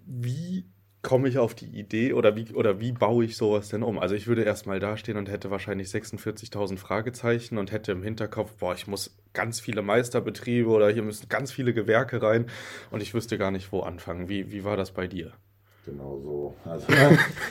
Wie 0.07 0.65
komme 1.05 1.29
ich 1.29 1.39
auf 1.39 1.55
die 1.55 1.67
Idee 1.67 2.15
oder 2.15 2.35
wie, 2.35 2.53
oder 2.55 2.81
wie 2.81 2.91
baue 2.91 3.25
ich 3.25 3.37
sowas 3.37 3.69
denn 3.69 3.85
um? 3.85 4.01
Also 4.01 4.17
ich 4.17 4.27
würde 4.27 4.43
erstmal 4.43 4.81
dastehen 4.81 5.17
und 5.17 5.31
hätte 5.31 5.53
wahrscheinlich 5.53 5.89
46.000 5.89 6.79
Fragezeichen 6.79 7.59
und 7.59 7.71
hätte 7.71 7.93
im 7.93 8.03
Hinterkopf, 8.03 8.55
boah, 8.57 8.75
ich 8.75 8.89
muss 8.89 9.17
ganz 9.33 9.61
viele 9.61 9.83
Meisterbetriebe 9.83 10.69
oder 10.69 10.91
hier 10.91 11.03
müssen 11.03 11.29
ganz 11.29 11.53
viele 11.53 11.73
Gewerke 11.73 12.21
rein 12.21 12.47
und 12.91 13.03
ich 13.03 13.15
wüsste 13.15 13.39
gar 13.39 13.53
nicht, 13.53 13.71
wo 13.71 13.81
anfangen. 13.81 14.29
Wie, 14.29 14.51
wie 14.51 14.65
war 14.65 14.77
das 14.77 14.91
bei 14.91 15.07
dir? 15.07 15.33
Genau 15.87 16.19
so. 16.23 16.55
Also, 16.65 16.87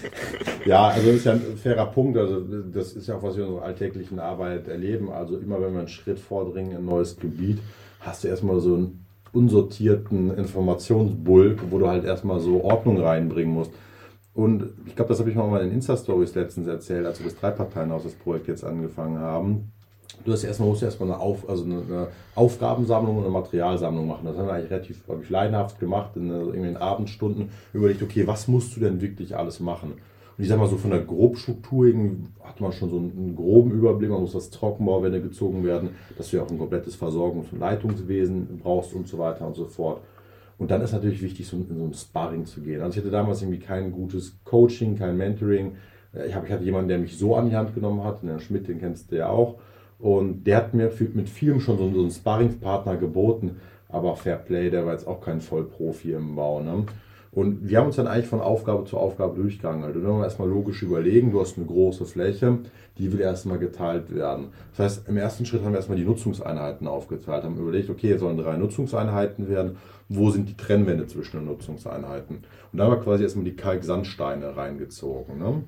ja, 0.66 0.88
also 0.88 1.08
das 1.08 1.18
ist 1.18 1.26
ja 1.26 1.34
ein 1.34 1.58
fairer 1.58 1.86
Punkt. 1.86 2.18
Also 2.18 2.40
das 2.40 2.94
ist 2.94 3.08
ja 3.08 3.16
auch, 3.16 3.24
was 3.24 3.38
wir 3.38 3.44
in 3.44 3.50
unserer 3.52 3.68
alltäglichen 3.68 4.20
Arbeit 4.20 4.68
erleben. 4.68 5.12
Also 5.12 5.38
immer 5.38 5.62
wenn 5.62 5.74
wir 5.74 5.80
einen 5.80 5.88
Schritt 5.88 6.20
vordringen 6.20 6.72
in 6.72 6.78
ein 6.78 6.86
neues 6.86 7.18
Gebiet, 7.18 7.60
hast 8.00 8.24
du 8.24 8.28
erstmal 8.28 8.60
so 8.60 8.76
ein 8.76 9.06
unsortierten 9.34 10.36
Informationsbulk, 10.38 11.60
wo 11.70 11.80
du 11.80 11.88
halt 11.88 12.06
erstmal 12.06 12.40
so 12.40 12.64
Ordnung 12.64 13.02
reinbringen 13.02 13.54
musst. 13.54 13.72
Und 14.34 14.70
ich 14.86 14.96
glaube, 14.96 15.10
das 15.10 15.20
habe 15.20 15.30
ich 15.30 15.36
mal 15.36 15.62
in 15.62 15.72
Insta-Stories 15.72 16.34
letztens 16.36 16.68
erzählt, 16.68 17.06
als 17.06 17.20
wir 17.20 17.30
das 17.30 17.40
Dreiparteienhaus, 17.40 18.04
das 18.04 18.14
Projekt 18.14 18.48
jetzt 18.48 18.64
angefangen 18.64 19.20
haben. 19.20 19.72
Du 20.26 20.32
hast 20.32 20.44
erstmal, 20.44 20.70
musst 20.70 20.84
erstmal 20.84 21.12
eine, 21.12 21.20
Auf, 21.20 21.50
also 21.50 21.66
eine, 21.66 22.08
Aufgabensammlung 22.36 23.18
und 23.18 23.24
eine 23.24 23.34
Materialsammlung 23.34 24.08
machen. 24.08 24.26
Das 24.26 24.38
haben 24.38 24.48
wir 24.48 24.54
eigentlich 24.54 24.72
relativ, 24.72 25.06
glaube 25.06 25.24
ich, 25.24 25.30
leidenhaft 25.30 25.80
gemacht 25.80 26.16
in, 26.16 26.30
in 26.54 26.64
den 26.64 26.78
Abendstunden. 26.78 27.50
Überlegt, 27.74 28.02
okay, 28.02 28.26
was 28.26 28.48
musst 28.48 28.76
du 28.76 28.80
denn 28.80 29.02
wirklich 29.02 29.36
alles 29.36 29.60
machen? 29.60 29.94
Und 30.38 30.44
ich 30.44 30.50
sag 30.50 30.58
mal 30.58 30.68
so 30.68 30.78
von 30.78 30.90
der 30.90 31.02
Grobstruktur 31.02 31.94
hat 32.44 32.60
man 32.60 32.72
schon 32.72 32.90
so 32.90 32.98
einen, 32.98 33.36
groben 33.36 33.72
Überblick. 33.72 34.10
Man 34.10 34.22
muss 34.22 34.34
das 34.34 34.50
Trockenbauwände 34.50 35.22
gezogen 35.22 35.64
werden, 35.64 35.90
dass 36.18 36.32
du 36.32 36.38
ja 36.38 36.44
auch 36.44 36.50
ein 36.50 36.58
komplettes 36.58 37.00
Versorgungs- 37.00 37.52
und 37.52 37.60
Leitungswesen 37.60 38.60
brauchst 38.62 38.94
und 38.94 39.08
so 39.08 39.20
weiter 39.20 39.46
und 39.46 39.56
so 39.56 39.66
fort. 39.66 40.02
Und 40.58 40.72
dann 40.72 40.82
ist 40.82 40.94
natürlich 40.94 41.22
wichtig, 41.22 41.48
so 41.48 41.58
in 41.58 41.78
so 41.78 41.84
ein 41.84 41.94
Sparring 41.94 42.46
zu 42.46 42.62
gehen. 42.62 42.82
Also 42.82 42.98
ich 42.98 43.04
hatte 43.04 43.12
damals 43.12 43.42
irgendwie 43.42 43.60
kein 43.60 43.92
gutes 43.92 44.38
Coaching, 44.44 44.98
kein 44.98 45.18
Mentoring. 45.18 45.74
Äh, 46.14 46.28
ich, 46.28 46.36
hab, 46.36 46.46
ich 46.46 46.52
hatte 46.52 46.64
jemanden, 46.64 46.90
der 46.90 47.00
mich 47.00 47.18
so 47.18 47.36
an 47.36 47.50
die 47.50 47.56
Hand 47.56 47.76
genommen 47.76 48.04
hat, 48.04 48.24
den 48.24 48.40
Schmidt, 48.40 48.68
den 48.68 48.80
kennst 48.80 49.12
du 49.12 49.18
ja 49.18 49.30
auch. 49.30 49.56
Und 50.00 50.46
der 50.46 50.58
hat 50.58 50.74
mir 50.74 50.92
mit 51.14 51.30
vielem 51.30 51.60
schon 51.60 51.78
so, 51.78 51.92
so 51.92 52.02
einen 52.02 52.12
Sparringspartner 52.12 52.98
geboten. 52.98 53.58
Aber 53.90 54.16
Fair 54.16 54.38
Play, 54.38 54.70
der 54.70 54.86
war 54.86 54.94
jetzt 54.94 55.08
auch 55.08 55.22
kein 55.22 55.40
Vollprofi 55.40 56.14
im 56.14 56.36
Bau. 56.36 56.62
Ne? 56.62 56.86
Und 57.36 57.68
wir 57.68 57.80
haben 57.80 57.88
uns 57.88 57.96
dann 57.96 58.08
eigentlich 58.08 58.28
von 58.28 58.42
Aufgabe 58.42 58.86
zu 58.86 58.98
Aufgabe 58.98 59.42
durchgegangen. 59.42 59.84
Also 59.84 60.04
wenn 60.04 60.18
wir 60.18 60.24
erstmal 60.24 60.50
logisch 60.50 60.84
überlegen, 60.84 61.32
du 61.32 61.42
hast 61.42 61.58
eine 61.58 61.66
große 61.66 62.06
Fläche, 62.06 62.60
die 63.00 63.12
will 63.12 63.22
erstmal 63.22 63.58
geteilt 63.58 64.14
werden. 64.14 64.50
Das 64.76 64.86
heißt, 64.86 65.10
im 65.10 65.18
ersten 65.18 65.46
Schritt 65.46 65.64
haben 65.64 65.72
wir 65.72 65.78
erstmal 65.78 65.98
die 65.98 66.06
Nutzungseinheiten 66.06 66.88
aufgeteilt, 66.88 67.44
haben 67.44 67.58
überlegt, 67.58 67.90
okay, 67.90 68.12
es 68.12 68.20
sollen 68.20 68.38
drei 68.38 68.56
Nutzungseinheiten 68.58 69.50
werden. 69.50 69.78
Wo 70.10 70.30
sind 70.30 70.48
die 70.48 70.58
Trennwände 70.58 71.08
zwischen 71.08 71.38
den 71.38 71.46
Nutzungseinheiten? 71.48 72.44
Und 72.72 72.78
da 72.78 72.84
haben 72.84 72.92
wir 72.92 73.00
quasi 73.00 73.24
erstmal 73.24 73.46
die 73.46 73.56
Kalksandsteine 73.56 74.56
reingezogen. 74.56 75.40
Ne? 75.40 75.64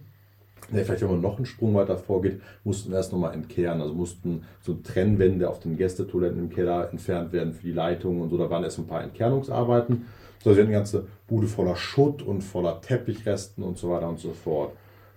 Ja, 0.72 0.84
vielleicht, 0.84 1.02
wenn 1.02 1.12
man 1.12 1.22
noch 1.22 1.38
einen 1.38 1.46
Sprung 1.48 1.74
weiter 1.74 1.98
vorgeht, 1.98 2.42
mussten 2.64 2.92
wir 2.92 2.98
erst 2.98 3.12
nochmal 3.12 3.34
entkehren. 3.34 3.82
Also 3.82 3.94
mussten 3.96 4.44
so 4.62 4.76
Trennwände 4.76 5.50
auf 5.50 5.60
den 5.60 5.78
Gästetoiletten 5.78 6.40
im 6.40 6.50
Keller 6.50 6.90
entfernt 6.92 7.34
werden 7.34 7.54
für 7.54 7.64
die 7.64 7.74
Leitungen 7.74 8.22
und 8.22 8.30
so. 8.30 8.38
Da 8.38 8.50
waren 8.52 8.64
erst 8.64 8.78
ein 8.78 8.88
paar 8.88 9.04
Entkernungsarbeiten. 9.04 10.06
So, 10.44 10.52
wir 10.52 10.58
hatten 10.58 10.68
die 10.68 10.74
ganze 10.74 11.08
Bude 11.28 11.48
voller 11.48 11.76
Schutt 11.76 12.22
und 12.22 12.42
voller 12.42 12.82
Teppichresten 12.82 13.64
und 13.64 13.78
so 13.78 13.90
weiter 13.90 14.08
und 14.08 14.20
so 14.20 14.32
fort. 14.32 14.74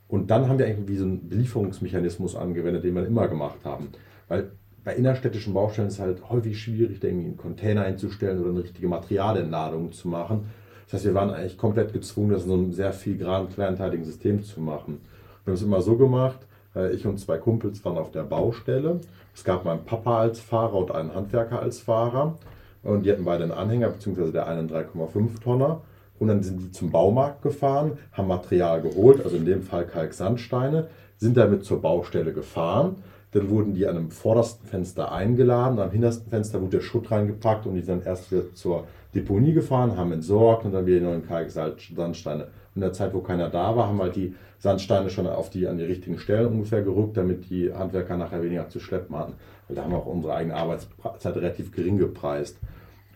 Und 0.09 0.31
dann 0.31 0.49
haben 0.49 0.59
wir 0.59 0.67
eigentlich 0.67 0.89
wie 0.89 0.97
so 0.97 1.05
einen 1.05 1.29
Belieferungsmechanismus 1.29 2.35
angewendet, 2.35 2.85
den 2.85 2.95
wir 2.95 3.07
immer 3.07 3.29
gemacht 3.29 3.59
haben. 3.65 3.89
Weil 4.29 4.53
bei 4.85 4.95
innerstädtischen 4.95 5.53
Baustellen 5.53 5.89
ist 5.89 5.95
es 5.95 6.01
halt 6.01 6.31
häufig 6.31 6.59
schwierig, 6.59 7.01
da 7.01 7.09
irgendwie 7.09 7.27
einen 7.27 7.37
Container 7.37 7.83
einzustellen 7.83 8.41
oder 8.41 8.51
eine 8.51 8.63
richtige 8.63 8.89
Materialentladung 8.89 9.93
zu 9.93 10.09
machen. 10.09 10.47
Das 10.87 10.95
heißt, 10.95 11.05
wir 11.05 11.15
waren 11.15 11.31
eigentlich 11.31 11.59
komplett 11.59 11.93
gezwungen, 11.93 12.31
das 12.31 12.45
in 12.45 12.49
so 12.49 12.55
einem 12.55 12.73
sehr 12.73 12.95
filigranen, 12.95 13.51
kleinteiligen 13.51 14.07
System 14.07 14.43
zu 14.43 14.61
machen. 14.61 15.03
Wir 15.45 15.53
haben 15.53 15.57
es 15.57 15.63
immer 15.63 15.83
so 15.83 15.97
gemacht, 15.97 16.39
äh, 16.75 16.93
ich 16.95 17.07
und 17.07 17.19
zwei 17.19 17.37
Kumpels 17.37 17.85
waren 17.85 17.99
auf 17.99 18.11
der 18.11 18.23
Baustelle. 18.23 19.01
Es 19.35 19.45
gab 19.45 19.67
meinen 19.67 19.85
Papa 19.85 20.21
als 20.21 20.41
Fahrer 20.41 20.77
und 20.77 20.91
einen 20.91 21.15
Handwerker 21.15 21.61
als 21.61 21.81
Fahrer. 21.81 22.39
Und 22.83 23.05
die 23.05 23.13
hatten 23.13 23.25
beide 23.25 23.45
einen 23.45 23.53
Anhänger, 23.53 23.89
beziehungsweise 23.89 24.33
der 24.33 24.47
eine 24.47 24.61
einen 24.61 24.71
3,5 24.71 25.43
Tonner. 25.43 25.81
Und 26.19 26.29
dann 26.29 26.43
sind 26.43 26.61
die 26.61 26.73
zum 26.73 26.91
Baumarkt 26.91 27.43
gefahren, 27.43 27.99
haben 28.13 28.29
Material 28.29 28.83
geholt, 28.83 29.25
also 29.25 29.37
in 29.37 29.45
dem 29.45 29.63
Fall 29.63 29.87
Kalksandsteine, 29.87 30.89
sind 31.17 31.37
damit 31.37 31.65
zur 31.65 31.81
Baustelle 31.81 32.33
gefahren. 32.33 32.97
Dann 33.33 33.51
wurden 33.51 33.75
die 33.75 33.87
an 33.87 33.97
einem 33.97 34.11
vordersten 34.11 34.67
Fenster 34.67 35.13
eingeladen, 35.13 35.79
am 35.79 35.91
hintersten 35.91 36.31
Fenster 36.31 36.61
wurde 36.61 36.79
der 36.79 36.81
Schutt 36.81 37.11
reingepackt 37.11 37.67
und 37.67 37.75
die 37.75 37.83
sind 37.83 38.01
dann 38.01 38.07
erst 38.07 38.33
wieder 38.33 38.55
zur 38.55 38.85
Deponie 39.15 39.53
gefahren, 39.53 39.97
haben 39.97 40.13
entsorgt 40.13 40.65
und 40.65 40.73
dann 40.73 40.87
wieder 40.87 41.01
die 41.01 41.05
neuen 41.05 41.27
Kalksandsteine. 41.27 42.49
In 42.79 42.83
der 42.83 42.93
Zeit, 42.93 43.13
wo 43.13 43.23
keiner 43.23 43.49
da 43.49 43.75
war, 43.75 43.89
haben 43.89 44.01
halt 44.01 44.15
die 44.15 44.37
Sandsteine 44.61 45.11
schon 45.11 45.27
auf 45.27 45.51
die, 45.51 45.67
an 45.67 45.79
die 45.79 45.85
richtigen 45.85 46.17
Stellen 46.17 46.47
ungefähr 46.47 46.81
gerückt, 46.81 47.17
damit 47.17 47.51
die 47.51 47.75
Handwerker 47.75 48.17
nachher 48.17 48.41
weniger 48.41 48.69
zu 48.69 48.79
schleppen 48.79 49.17
hatten. 49.19 49.33
Weil 49.67 49.75
da 49.75 49.83
haben 49.83 49.91
wir 49.91 49.99
auch 49.99 50.07
unsere 50.07 50.35
eigene 50.35 50.55
Arbeitszeit 50.55 51.35
relativ 51.35 51.73
gering 51.73 51.99
gepreist. 51.99 52.57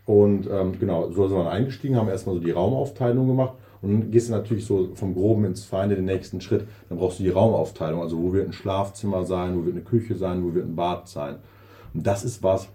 Und 0.05 0.49
ähm, 0.51 0.81
genau, 0.81 1.13
so 1.13 1.29
sind 1.29 1.37
wir 1.37 1.49
eingestiegen, 1.49 1.95
haben 1.95 2.09
erstmal 2.09 2.35
so 2.35 2.41
die 2.41 2.51
Raumaufteilung 2.51 3.29
gemacht 3.29 3.55
und 3.83 3.93
dann 3.93 4.11
gehst 4.11 4.31
du 4.31 4.33
natürlich 4.33 4.67
so 4.67 4.91
vom 4.95 5.15
Groben 5.15 5.45
ins 5.45 5.65
Feinde 5.65 5.95
den 5.95 6.07
nächsten 6.07 6.41
Schritt. 6.41 6.67
Dann 6.89 6.99
brauchst 6.99 7.21
du 7.21 7.23
die 7.23 7.31
Raumaufteilung, 7.31 8.03
also 8.03 8.21
wo 8.21 8.33
wird 8.33 8.49
ein 8.49 8.53
Schlafzimmer 8.53 9.25
sein, 9.25 9.57
wo 9.57 9.65
wird 9.65 9.77
eine 9.77 9.85
Küche 9.85 10.17
sein, 10.17 10.43
wo 10.43 10.53
wird 10.55 10.67
ein 10.67 10.75
Bad 10.75 11.07
sein. 11.07 11.37
Und 11.95 12.05
das 12.05 12.25
ist 12.25 12.43
was, 12.43 12.69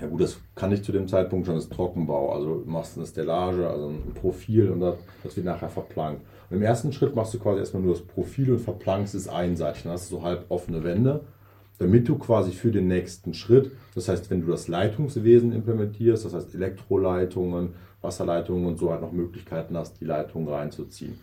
ja 0.00 0.06
gut, 0.08 0.20
das 0.20 0.38
kann 0.54 0.72
ich 0.72 0.82
zu 0.82 0.92
dem 0.92 1.08
Zeitpunkt 1.08 1.46
schon, 1.46 1.54
das 1.54 1.68
Trockenbau. 1.68 2.32
Also 2.32 2.60
du 2.60 2.70
machst 2.70 2.96
eine 2.96 3.06
Stellage, 3.06 3.68
also 3.68 3.88
ein 3.88 4.14
Profil 4.14 4.70
und 4.70 4.80
das, 4.80 4.96
das 5.22 5.36
wird 5.36 5.46
nachher 5.46 5.68
verplankt. 5.68 6.22
Und 6.50 6.56
im 6.56 6.62
ersten 6.62 6.92
Schritt 6.92 7.14
machst 7.14 7.34
du 7.34 7.38
quasi 7.38 7.60
erstmal 7.60 7.82
nur 7.82 7.94
das 7.94 8.02
Profil 8.02 8.52
und 8.52 8.60
verplankst 8.60 9.14
es 9.14 9.28
einseitig. 9.28 9.84
Dann 9.84 9.92
hast 9.92 10.10
du 10.10 10.16
so 10.16 10.22
halb 10.22 10.46
offene 10.48 10.84
Wände 10.84 11.22
damit 11.82 12.08
du 12.08 12.16
quasi 12.16 12.52
für 12.52 12.70
den 12.70 12.86
nächsten 12.86 13.34
Schritt, 13.34 13.72
das 13.94 14.08
heißt, 14.08 14.30
wenn 14.30 14.40
du 14.40 14.46
das 14.46 14.68
Leitungswesen 14.68 15.52
implementierst, 15.52 16.24
das 16.24 16.34
heißt 16.34 16.54
Elektroleitungen, 16.54 17.70
Wasserleitungen 18.00 18.66
und 18.66 18.78
so 18.78 18.90
halt 18.90 19.00
noch 19.00 19.12
Möglichkeiten 19.12 19.76
hast, 19.76 20.00
die 20.00 20.04
Leitungen 20.04 20.48
reinzuziehen. 20.48 21.18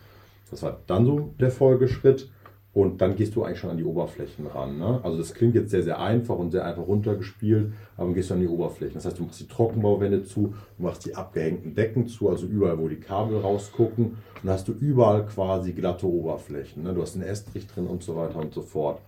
Das 0.50 0.62
war 0.62 0.78
dann 0.86 1.06
so 1.06 1.34
der 1.38 1.50
Folgeschritt. 1.50 2.28
Und 2.72 3.00
dann 3.00 3.16
gehst 3.16 3.34
du 3.34 3.42
eigentlich 3.42 3.58
schon 3.58 3.70
an 3.70 3.78
die 3.78 3.84
Oberflächen 3.84 4.46
ran. 4.46 4.78
Ne? 4.78 5.00
Also 5.02 5.18
das 5.18 5.34
klingt 5.34 5.56
jetzt 5.56 5.70
sehr, 5.70 5.82
sehr 5.82 5.98
einfach 5.98 6.36
und 6.36 6.52
sehr 6.52 6.64
einfach 6.64 6.86
runtergespielt, 6.86 7.72
aber 7.96 8.06
dann 8.06 8.14
gehst 8.14 8.30
du 8.30 8.34
an 8.34 8.40
die 8.40 8.48
Oberflächen. 8.48 8.94
Das 8.94 9.06
heißt, 9.06 9.18
du 9.18 9.24
machst 9.24 9.40
die 9.40 9.48
Trockenbauwände 9.48 10.22
zu, 10.22 10.54
du 10.78 10.82
machst 10.84 11.04
die 11.04 11.16
abgehängten 11.16 11.74
Decken 11.74 12.06
zu, 12.06 12.28
also 12.28 12.46
überall, 12.46 12.78
wo 12.78 12.86
die 12.86 13.00
Kabel 13.00 13.38
rausgucken. 13.38 14.04
Und 14.04 14.16
dann 14.44 14.52
hast 14.52 14.68
du 14.68 14.72
überall 14.72 15.26
quasi 15.26 15.72
glatte 15.72 16.06
Oberflächen. 16.06 16.84
Ne? 16.84 16.94
Du 16.94 17.02
hast 17.02 17.16
einen 17.16 17.24
Estrich 17.24 17.66
drin 17.66 17.88
und 17.88 18.04
so 18.04 18.14
weiter 18.14 18.38
und 18.38 18.54
so 18.54 18.62
fort. 18.62 19.00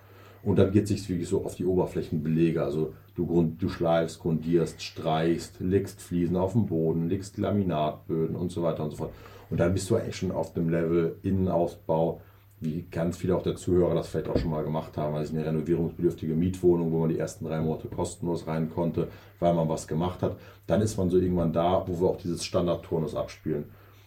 Und 0.42 0.59
dann 0.59 0.73
geht 0.73 0.85
es 0.85 0.88
sich 0.88 1.09
wirklich 1.09 1.28
so 1.28 1.45
auf 1.45 1.54
die 1.54 1.64
Oberflächenbelege. 1.64 2.64
Also 2.64 2.95
du, 3.14 3.26
grund, 3.26 3.62
du 3.62 3.69
schleifst, 3.69 4.19
grundierst, 4.19 4.83
streichst, 4.83 5.61
legst 5.61 6.00
Fliesen 6.00 6.37
auf 6.37 6.54
den 6.54 6.66
Boden, 6.66 7.09
legst 7.09 7.38
Laminatböden 7.38 8.35
und 8.35 8.50
so 8.50 8.62
weiter 8.64 8.83
und 8.83 8.90
so 8.90 8.97
fort. 8.97 9.12
Und 9.50 9.61
dann 9.61 9.73
bist 9.73 9.88
du 9.88 9.97
eigentlich 9.97 10.16
schon 10.16 10.33
auf 10.33 10.52
dem 10.52 10.69
Level 10.69 11.16
Innenausbau, 11.23 12.21
wie 12.62 12.87
ganz 12.90 13.16
viele 13.16 13.37
auch 13.37 13.42
der 13.42 13.57
Zuhörer 13.57 13.95
das 13.95 14.09
vielleicht 14.09 14.28
auch 14.28 14.38
schon 14.38 14.50
mal 14.50 14.62
gemacht 14.62 14.97
haben. 14.97 15.14
Also 15.16 15.35
eine 15.35 15.45
renovierungsbedürftige 15.45 16.35
Mietwohnung, 16.35 16.92
wo 16.92 17.00
man 17.00 17.09
die 17.09 17.19
ersten 17.19 17.45
drei 17.45 17.61
Monate 17.61 17.88
kostenlos 17.88 18.47
rein 18.47 18.71
konnte, 18.71 19.09
weil 19.40 19.52
man 19.52 19.69
was 19.69 19.88
gemacht 19.88 20.23
hat. 20.23 20.37
Dann 20.69 20.81
ist 20.81 20.97
man 20.97 21.11
so 21.11 21.19
irgendwann 21.19 21.52
da, 21.52 21.85
wo 21.87 22.00
wir 22.00 22.09
auch 22.09 22.19
dieses 22.19 22.45
Standardturnus 22.45 23.16
abspielen. 23.16 23.64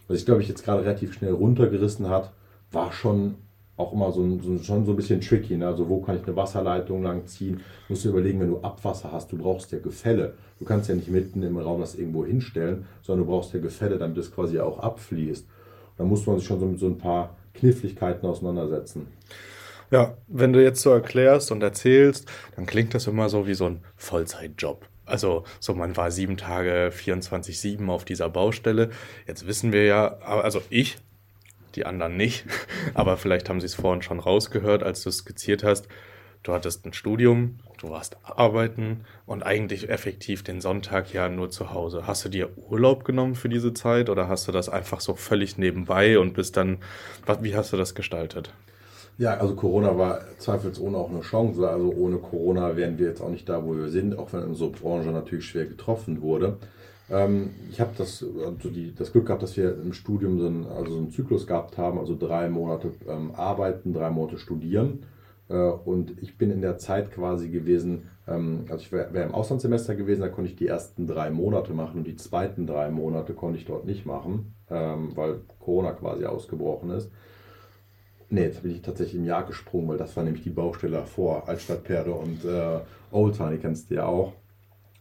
Was 0.08 0.18
ich 0.18 0.24
glaube 0.24 0.40
ich 0.40 0.48
jetzt 0.48 0.64
gerade 0.64 0.84
relativ 0.84 1.12
schnell 1.12 1.32
runtergerissen 1.32 2.08
hat, 2.08 2.32
war 2.72 2.92
schon 2.92 3.34
auch 3.76 3.92
immer 3.92 4.10
so, 4.10 4.38
so, 4.40 4.58
schon 4.62 4.86
so 4.86 4.92
ein 4.92 4.96
bisschen 4.96 5.20
tricky. 5.20 5.56
Ne? 5.56 5.66
Also 5.66 5.88
wo 5.88 6.00
kann 6.00 6.16
ich 6.16 6.26
eine 6.26 6.34
Wasserleitung 6.34 7.02
lang 7.02 7.26
ziehen? 7.26 7.60
Musst 7.88 8.04
du 8.04 8.08
überlegen, 8.08 8.40
wenn 8.40 8.48
du 8.48 8.60
Abwasser 8.60 9.12
hast, 9.12 9.32
du 9.32 9.36
brauchst 9.36 9.70
ja 9.72 9.78
Gefälle. 9.78 10.34
Du 10.58 10.64
kannst 10.64 10.88
ja 10.88 10.94
nicht 10.94 11.08
mitten 11.08 11.42
im 11.42 11.58
Raum 11.58 11.80
das 11.80 11.94
irgendwo 11.94 12.24
hinstellen, 12.24 12.86
sondern 13.02 13.26
du 13.26 13.32
brauchst 13.32 13.52
ja 13.52 13.60
Gefälle, 13.60 13.98
damit 13.98 14.16
es 14.16 14.34
quasi 14.34 14.58
auch 14.60 14.78
abfließt. 14.78 15.46
Da 15.98 16.04
muss 16.04 16.26
man 16.26 16.38
sich 16.38 16.46
schon 16.46 16.60
so 16.60 16.66
mit 16.66 16.78
so 16.78 16.86
ein 16.86 16.98
paar 16.98 17.36
Kniffligkeiten 17.56 18.28
auseinandersetzen. 18.28 19.08
Ja, 19.90 20.16
wenn 20.26 20.52
du 20.52 20.62
jetzt 20.62 20.82
so 20.82 20.90
erklärst 20.90 21.52
und 21.52 21.62
erzählst, 21.62 22.28
dann 22.56 22.66
klingt 22.66 22.94
das 22.94 23.06
immer 23.06 23.28
so 23.28 23.46
wie 23.46 23.54
so 23.54 23.66
ein 23.66 23.84
Vollzeitjob. 23.96 24.86
Also 25.04 25.44
so, 25.60 25.74
man 25.74 25.96
war 25.96 26.10
sieben 26.10 26.36
Tage 26.36 26.90
24-7 26.92 27.88
auf 27.88 28.04
dieser 28.04 28.28
Baustelle. 28.28 28.90
Jetzt 29.28 29.46
wissen 29.46 29.72
wir 29.72 29.84
ja, 29.84 30.18
also 30.18 30.60
ich 30.70 30.98
die 31.76 31.86
anderen 31.86 32.16
nicht. 32.16 32.44
Aber 32.94 33.16
vielleicht 33.16 33.48
haben 33.48 33.60
sie 33.60 33.66
es 33.66 33.74
vorhin 33.74 34.02
schon 34.02 34.18
rausgehört, 34.18 34.82
als 34.82 35.02
du 35.02 35.10
es 35.10 35.18
skizziert 35.18 35.62
hast. 35.62 35.86
Du 36.42 36.52
hattest 36.52 36.84
ein 36.86 36.92
Studium, 36.92 37.58
du 37.78 37.90
warst 37.90 38.16
arbeiten 38.24 39.04
und 39.26 39.42
eigentlich 39.42 39.88
effektiv 39.88 40.42
den 40.42 40.60
Sonntag 40.60 41.12
ja 41.12 41.28
nur 41.28 41.50
zu 41.50 41.72
Hause. 41.72 42.06
Hast 42.06 42.24
du 42.24 42.28
dir 42.28 42.50
Urlaub 42.68 43.04
genommen 43.04 43.34
für 43.34 43.48
diese 43.48 43.74
Zeit 43.74 44.10
oder 44.10 44.28
hast 44.28 44.48
du 44.48 44.52
das 44.52 44.68
einfach 44.68 45.00
so 45.00 45.14
völlig 45.14 45.58
nebenbei 45.58 46.18
und 46.18 46.34
bist 46.34 46.56
dann, 46.56 46.78
wie 47.40 47.54
hast 47.54 47.72
du 47.72 47.76
das 47.76 47.94
gestaltet? 47.94 48.52
Ja, 49.18 49.38
also 49.38 49.54
Corona 49.54 49.96
war 49.96 50.20
zweifelsohne 50.38 50.96
auch 50.96 51.10
eine 51.10 51.22
Chance. 51.22 51.66
Also 51.68 51.90
ohne 51.92 52.18
Corona 52.18 52.76
wären 52.76 52.98
wir 52.98 53.08
jetzt 53.08 53.22
auch 53.22 53.30
nicht 53.30 53.48
da, 53.48 53.64
wo 53.64 53.74
wir 53.74 53.88
sind, 53.88 54.18
auch 54.18 54.32
wenn 54.32 54.44
unsere 54.44 54.70
Branche 54.70 55.08
natürlich 55.08 55.46
schwer 55.46 55.64
getroffen 55.64 56.20
wurde. 56.20 56.58
Ähm, 57.10 57.50
ich 57.70 57.80
habe 57.80 57.92
das, 57.96 58.22
also 58.22 58.70
das 58.96 59.12
Glück 59.12 59.26
gehabt, 59.26 59.42
dass 59.42 59.56
wir 59.56 59.74
im 59.80 59.92
Studium 59.92 60.38
so 60.38 60.46
einen, 60.46 60.66
also 60.66 60.92
so 60.92 60.98
einen 60.98 61.10
Zyklus 61.10 61.46
gehabt 61.46 61.78
haben, 61.78 61.98
also 61.98 62.16
drei 62.18 62.48
Monate 62.48 62.92
ähm, 63.08 63.30
arbeiten, 63.34 63.94
drei 63.94 64.10
Monate 64.10 64.38
studieren. 64.38 65.04
Äh, 65.48 65.54
und 65.54 66.20
ich 66.22 66.38
bin 66.38 66.50
in 66.50 66.60
der 66.60 66.78
Zeit 66.78 67.10
quasi 67.12 67.48
gewesen, 67.48 68.08
ähm, 68.26 68.64
also 68.68 68.82
ich 68.82 68.92
wäre 68.92 69.12
wär 69.12 69.24
im 69.24 69.34
Auslandssemester 69.34 69.94
gewesen, 69.94 70.22
da 70.22 70.28
konnte 70.28 70.50
ich 70.50 70.56
die 70.56 70.66
ersten 70.66 71.06
drei 71.06 71.30
Monate 71.30 71.72
machen 71.72 71.98
und 71.98 72.06
die 72.06 72.16
zweiten 72.16 72.66
drei 72.66 72.90
Monate 72.90 73.34
konnte 73.34 73.58
ich 73.58 73.64
dort 73.64 73.86
nicht 73.86 74.06
machen, 74.06 74.54
ähm, 74.70 75.12
weil 75.14 75.40
Corona 75.60 75.92
quasi 75.92 76.24
ausgebrochen 76.24 76.90
ist. 76.90 77.10
Nee, 78.28 78.42
jetzt 78.42 78.62
bin 78.62 78.72
ich 78.72 78.82
tatsächlich 78.82 79.20
im 79.20 79.24
Jahr 79.24 79.44
gesprungen, 79.44 79.88
weil 79.88 79.98
das 79.98 80.16
war 80.16 80.24
nämlich 80.24 80.42
die 80.42 80.50
Baustelle 80.50 81.04
vor 81.06 81.48
Altstadtpferde 81.48 82.12
und 82.12 82.44
äh, 82.44 82.80
Oldtown, 83.12 83.52
die 83.52 83.58
kennst 83.58 83.90
du 83.90 83.94
ja 83.94 84.06
auch. 84.06 84.32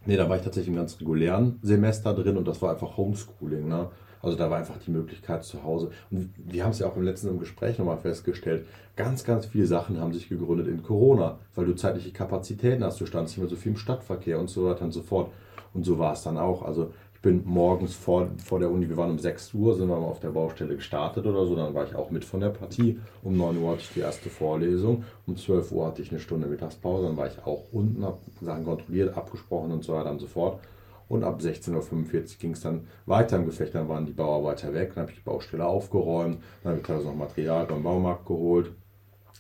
Nee, 0.05 0.17
da 0.17 0.29
war 0.29 0.37
ich 0.37 0.43
tatsächlich 0.43 0.69
im 0.69 0.75
ganz 0.75 0.99
regulären 1.01 1.57
Semester 1.63 2.13
drin 2.13 2.37
und 2.37 2.47
das 2.47 2.61
war 2.61 2.71
einfach 2.71 2.95
Homeschooling. 2.97 3.67
Ne? 3.67 3.89
Also 4.25 4.37
da 4.37 4.49
war 4.49 4.57
einfach 4.57 4.77
die 4.85 4.91
Möglichkeit 4.91 5.43
zu 5.43 5.63
Hause. 5.63 5.91
Und 6.09 6.33
wir 6.37 6.63
haben 6.63 6.71
es 6.71 6.79
ja 6.79 6.87
auch 6.87 6.97
im 6.97 7.03
letzten 7.03 7.37
Gespräch 7.39 7.77
nochmal 7.77 7.97
festgestellt, 7.97 8.65
ganz, 8.95 9.23
ganz 9.23 9.45
viele 9.45 9.67
Sachen 9.67 9.99
haben 9.99 10.13
sich 10.13 10.29
gegründet 10.29 10.67
in 10.67 10.83
Corona, 10.83 11.37
weil 11.53 11.65
du 11.65 11.75
zeitliche 11.75 12.11
Kapazitäten 12.11 12.83
hast, 12.83 12.99
du 12.99 13.05
standst 13.05 13.33
nicht 13.33 13.41
mehr 13.41 13.49
so 13.49 13.55
viel 13.55 13.73
im 13.73 13.77
Stadtverkehr 13.77 14.39
und 14.39 14.49
so 14.49 14.65
weiter 14.65 14.83
und 14.83 14.91
so 14.91 15.01
fort. 15.01 15.31
Und 15.73 15.85
so 15.85 15.99
war 15.99 16.13
es 16.13 16.23
dann 16.23 16.37
auch. 16.37 16.63
Also 16.63 16.91
bin 17.25 17.41
morgens 17.43 17.95
vor, 17.95 18.29
vor 18.37 18.59
der 18.59 18.69
Uni, 18.69 18.87
wir 18.87 18.97
waren 18.97 19.09
um 19.09 19.17
6 19.17 19.55
Uhr, 19.55 19.75
sind 19.75 19.87
wir 19.87 19.99
mal 19.99 20.05
auf 20.05 20.19
der 20.19 20.29
Baustelle 20.29 20.75
gestartet 20.75 21.25
oder 21.25 21.45
so, 21.47 21.55
dann 21.55 21.73
war 21.73 21.83
ich 21.83 21.95
auch 21.95 22.11
mit 22.11 22.23
von 22.23 22.39
der 22.39 22.49
Partie. 22.49 22.99
Um 23.23 23.35
9 23.35 23.57
Uhr 23.57 23.71
hatte 23.71 23.81
ich 23.81 23.93
die 23.95 24.01
erste 24.01 24.29
Vorlesung, 24.29 25.03
um 25.25 25.35
12 25.35 25.71
Uhr 25.71 25.87
hatte 25.87 26.03
ich 26.03 26.11
eine 26.11 26.19
Stunde 26.19 26.45
Mittagspause, 26.45 27.07
dann 27.07 27.17
war 27.17 27.25
ich 27.25 27.43
auch 27.43 27.63
unten, 27.71 28.05
habe 28.05 28.19
Sachen 28.41 28.63
kontrolliert, 28.63 29.17
abgesprochen 29.17 29.71
und 29.71 29.83
so 29.83 29.93
weiter 29.93 30.11
und 30.11 30.19
so 30.19 30.27
fort. 30.27 30.59
Und 31.07 31.23
ab 31.23 31.39
16.45 31.39 31.73
Uhr 31.73 32.23
ging 32.39 32.51
es 32.51 32.61
dann 32.61 32.87
weiter 33.05 33.37
im 33.37 33.45
Gefecht, 33.45 33.75
dann 33.75 33.87
waren 33.89 34.05
die 34.05 34.13
Bauarbeiter 34.13 34.73
weg, 34.73 34.93
dann 34.95 35.03
habe 35.03 35.11
ich 35.11 35.17
die 35.17 35.23
Baustelle 35.23 35.65
aufgeräumt, 35.65 36.39
dann 36.63 36.71
habe 36.71 36.81
ich 36.81 36.87
teilweise 36.87 37.07
noch 37.07 37.15
Material 37.15 37.65
beim 37.65 37.83
Baumarkt 37.83 38.25
geholt, 38.25 38.71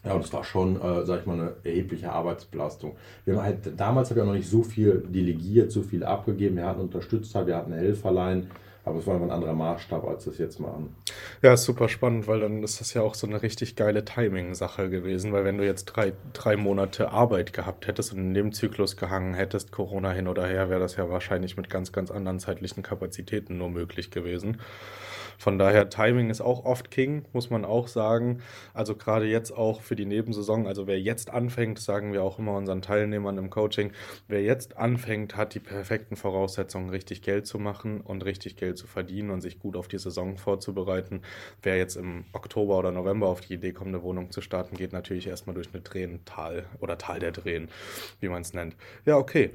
ja, 0.05 0.13
und 0.13 0.23
es 0.23 0.31
war 0.31 0.43
schon, 0.43 0.79
äh, 0.79 1.03
sag 1.03 1.21
ich 1.21 1.25
mal, 1.25 1.33
eine 1.33 1.53
erhebliche 1.63 2.11
Arbeitsbelastung. 2.11 2.95
Wir 3.25 3.35
haben 3.35 3.43
halt, 3.43 3.79
damals 3.79 4.09
habe 4.09 4.19
ich 4.19 4.23
auch 4.23 4.27
noch 4.27 4.35
nicht 4.35 4.49
so 4.49 4.61
viel 4.61 5.03
delegiert, 5.09 5.71
so 5.71 5.81
viel 5.81 6.03
abgegeben. 6.03 6.57
Wir 6.57 6.67
hatten 6.67 6.81
Unterstützer, 6.81 7.47
wir 7.47 7.57
hatten 7.57 7.73
Helferlein, 7.73 8.47
aber 8.85 8.99
es 8.99 9.07
war 9.07 9.15
einfach 9.15 9.27
ein 9.27 9.33
anderer 9.33 9.53
Maßstab, 9.53 10.07
als 10.07 10.27
es 10.27 10.37
jetzt 10.37 10.59
machen. 10.59 10.95
Ja, 11.41 11.53
ist 11.53 11.63
super 11.63 11.89
spannend, 11.89 12.27
weil 12.27 12.39
dann 12.39 12.63
ist 12.63 12.79
das 12.79 12.93
ja 12.93 13.01
auch 13.01 13.15
so 13.15 13.27
eine 13.27 13.41
richtig 13.41 13.75
geile 13.75 14.05
Timing-Sache 14.05 14.89
gewesen, 14.89 15.33
weil 15.33 15.43
wenn 15.43 15.57
du 15.57 15.65
jetzt 15.65 15.85
drei, 15.85 16.13
drei 16.33 16.55
Monate 16.55 17.09
Arbeit 17.09 17.51
gehabt 17.51 17.87
hättest 17.87 18.13
und 18.13 18.19
in 18.19 18.33
dem 18.33 18.51
Zyklus 18.51 18.95
gehangen 18.95 19.33
hättest, 19.33 19.71
Corona 19.71 20.11
hin 20.11 20.27
oder 20.27 20.45
her, 20.45 20.69
wäre 20.69 20.79
das 20.79 20.95
ja 20.95 21.09
wahrscheinlich 21.09 21.57
mit 21.57 21.69
ganz, 21.69 21.91
ganz 21.91 22.11
anderen 22.11 22.39
zeitlichen 22.39 22.83
Kapazitäten 22.83 23.57
nur 23.57 23.69
möglich 23.69 24.11
gewesen. 24.11 24.59
Von 25.37 25.57
daher, 25.57 25.89
Timing 25.89 26.29
ist 26.29 26.41
auch 26.41 26.65
oft 26.65 26.91
King, 26.91 27.25
muss 27.33 27.49
man 27.49 27.65
auch 27.65 27.87
sagen. 27.87 28.41
Also 28.73 28.95
gerade 28.95 29.25
jetzt 29.25 29.51
auch 29.51 29.81
für 29.81 29.95
die 29.95 30.05
Nebensaison, 30.05 30.67
also 30.67 30.87
wer 30.87 30.99
jetzt 30.99 31.29
anfängt, 31.29 31.79
sagen 31.79 32.13
wir 32.13 32.23
auch 32.23 32.39
immer 32.39 32.53
unseren 32.53 32.81
Teilnehmern 32.81 33.37
im 33.37 33.49
Coaching, 33.49 33.91
wer 34.27 34.41
jetzt 34.41 34.77
anfängt, 34.77 35.35
hat 35.35 35.53
die 35.53 35.59
perfekten 35.59 36.15
Voraussetzungen, 36.15 36.89
richtig 36.89 37.21
Geld 37.21 37.47
zu 37.47 37.59
machen 37.59 38.01
und 38.01 38.23
richtig 38.23 38.55
Geld 38.55 38.74
zu 38.75 38.87
verdienen 38.87 39.29
und 39.29 39.41
sich 39.41 39.59
gut 39.59 39.75
auf 39.75 39.87
die 39.87 39.97
Saison 39.97 40.37
vorzubereiten. 40.37 41.21
Wer 41.63 41.77
jetzt 41.77 41.95
im 41.95 42.25
Oktober 42.33 42.77
oder 42.77 42.91
November 42.91 43.27
auf 43.27 43.41
die 43.41 43.55
Idee 43.55 43.73
kommt, 43.73 43.89
eine 43.89 44.03
Wohnung 44.03 44.31
zu 44.31 44.41
starten, 44.41 44.77
geht 44.77 44.93
natürlich 44.93 45.27
erstmal 45.27 45.55
durch 45.55 45.69
eine 45.73 45.83
Tränental 45.83 46.65
oder 46.79 46.97
Tal 46.97 47.19
der 47.19 47.33
Tränen, 47.33 47.69
wie 48.19 48.29
man 48.29 48.41
es 48.41 48.53
nennt. 48.53 48.75
Ja, 49.05 49.17
okay. 49.17 49.51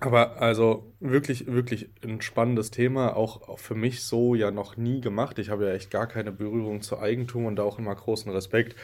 Aber 0.00 0.42
also 0.42 0.92
wirklich, 1.00 1.46
wirklich 1.46 1.88
ein 2.02 2.20
spannendes 2.20 2.70
Thema, 2.70 3.16
auch 3.16 3.58
für 3.58 3.74
mich 3.74 4.02
so 4.02 4.34
ja 4.34 4.50
noch 4.50 4.76
nie 4.76 5.00
gemacht. 5.00 5.38
Ich 5.38 5.50
habe 5.50 5.66
ja 5.66 5.72
echt 5.72 5.90
gar 5.90 6.06
keine 6.06 6.32
Berührung 6.32 6.82
zu 6.82 6.98
Eigentum 6.98 7.46
und 7.46 7.60
auch 7.60 7.78
immer 7.78 7.94
großen 7.94 8.30
Respekt. 8.32 8.74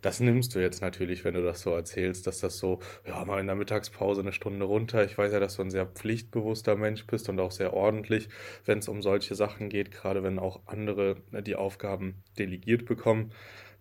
Das 0.00 0.20
nimmst 0.20 0.54
du 0.54 0.60
jetzt 0.60 0.80
natürlich, 0.80 1.24
wenn 1.24 1.34
du 1.34 1.42
das 1.42 1.60
so 1.60 1.70
erzählst, 1.70 2.26
dass 2.26 2.40
das 2.40 2.58
so, 2.58 2.80
ja, 3.06 3.24
mal 3.24 3.40
in 3.40 3.46
der 3.46 3.56
Mittagspause 3.56 4.20
eine 4.20 4.32
Stunde 4.32 4.64
runter. 4.64 5.04
Ich 5.04 5.18
weiß 5.18 5.32
ja, 5.32 5.40
dass 5.40 5.56
du 5.56 5.62
ein 5.62 5.70
sehr 5.70 5.86
pflichtbewusster 5.86 6.76
Mensch 6.76 7.06
bist 7.06 7.28
und 7.28 7.40
auch 7.40 7.50
sehr 7.50 7.74
ordentlich, 7.74 8.28
wenn 8.64 8.78
es 8.78 8.88
um 8.88 9.02
solche 9.02 9.34
Sachen 9.34 9.68
geht, 9.68 9.90
gerade 9.90 10.22
wenn 10.22 10.38
auch 10.38 10.60
andere 10.66 11.16
die 11.46 11.56
Aufgaben 11.56 12.22
delegiert 12.38 12.84
bekommen. 12.84 13.32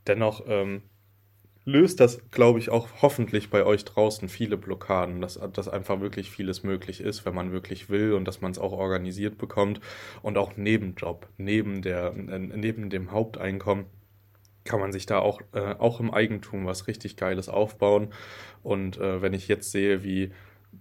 Dennoch 0.08 0.44
ähm, 0.48 0.84
löst 1.68 2.00
das, 2.00 2.32
glaube 2.32 2.60
ich, 2.60 2.70
auch 2.70 2.88
hoffentlich 3.02 3.50
bei 3.50 3.66
euch 3.66 3.84
draußen 3.84 4.30
viele 4.30 4.56
Blockaden, 4.56 5.20
dass, 5.20 5.38
dass 5.52 5.68
einfach 5.68 6.00
wirklich 6.00 6.32
vieles 6.32 6.64
möglich 6.64 7.02
ist, 7.02 7.26
wenn 7.26 7.36
man 7.36 7.52
wirklich 7.52 7.90
will 7.90 8.14
und 8.14 8.26
dass 8.26 8.40
man 8.40 8.52
es 8.52 8.58
auch 8.58 8.72
organisiert 8.72 9.38
bekommt 9.38 9.82
und 10.22 10.38
auch 10.38 10.56
Nebenjob, 10.56 11.28
neben, 11.36 11.82
der, 11.82 12.16
äh, 12.16 12.40
neben 12.40 12.90
dem 12.90 13.12
Haupteinkommen 13.12 13.86
kann 14.68 14.80
man 14.80 14.92
sich 14.92 15.06
da 15.06 15.20
auch, 15.20 15.42
äh, 15.54 15.76
auch 15.80 16.00
im 16.00 16.14
Eigentum 16.14 16.66
was 16.66 16.88
richtig 16.88 17.18
Geiles 17.18 17.50
aufbauen. 17.50 18.10
Und 18.64 18.98
äh, 18.98 19.22
wenn 19.22 19.34
ich 19.34 19.48
jetzt 19.48 19.72
sehe, 19.72 20.04
wie 20.04 20.32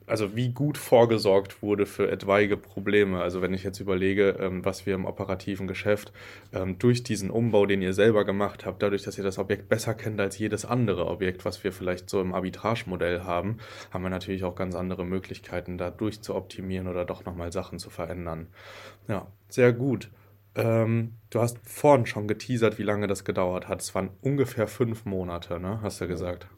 also 0.07 0.37
wie 0.37 0.51
gut 0.51 0.79
vorgesorgt 0.79 1.63
wurde 1.63 1.87
für 1.87 2.11
etwaige 2.11 2.57
Probleme. 2.57 3.21
Also 3.21 3.43
wenn 3.43 3.55
ich 3.55 3.65
jetzt 3.65 3.81
überlege, 3.81 4.37
ähm, 4.41 4.65
was 4.65 4.87
wir 4.87 4.95
im 4.95 5.05
operativen 5.05 5.67
Geschäft 5.67 6.13
ähm, 6.53 6.79
durch 6.79 7.03
diesen 7.03 7.31
Umbau, 7.31 7.67
den 7.67 7.83
ihr 7.83 7.93
selber 7.93 8.25
gemacht 8.25 8.67
habt, 8.67 8.83
dadurch, 8.83 9.03
dass 9.03 9.19
ihr 9.19 9.25
das 9.25 9.39
Objekt 9.39 9.69
besser 9.69 9.95
kennt 9.95 10.21
als 10.21 10.39
jedes 10.39 10.65
andere 10.65 11.07
Objekt, 11.07 11.45
was 11.45 11.65
wir 11.65 11.73
vielleicht 11.73 12.09
so 12.09 12.21
im 12.21 12.35
Arbitragemodell 12.35 13.23
haben, 13.23 13.59
haben 13.91 14.05
wir 14.05 14.11
natürlich 14.11 14.45
auch 14.45 14.55
ganz 14.55 14.75
andere 14.75 15.05
Möglichkeiten, 15.05 15.79
da 15.79 15.91
durchzuoptimieren 15.91 16.87
oder 16.87 17.05
doch 17.05 17.25
nochmal 17.25 17.53
Sachen 17.53 17.79
zu 17.79 17.91
verändern. 17.91 18.49
Ja, 19.09 19.27
sehr 19.49 19.73
gut. 19.73 20.11
Ähm, 20.57 21.15
du 21.31 21.41
hast 21.41 21.59
vorhin 21.63 22.07
schon 22.07 22.27
geteasert, 22.27 22.79
wie 22.79 22.83
lange 22.83 23.07
das 23.07 23.25
gedauert 23.25 23.69
hat. 23.69 23.81
Es 23.83 23.95
waren 23.95 24.11
ungefähr 24.23 24.67
fünf 24.67 25.05
Monate, 25.05 25.61
ne? 25.61 25.81
Hast 25.83 26.01
du 26.01 26.09
gesagt 26.09 26.49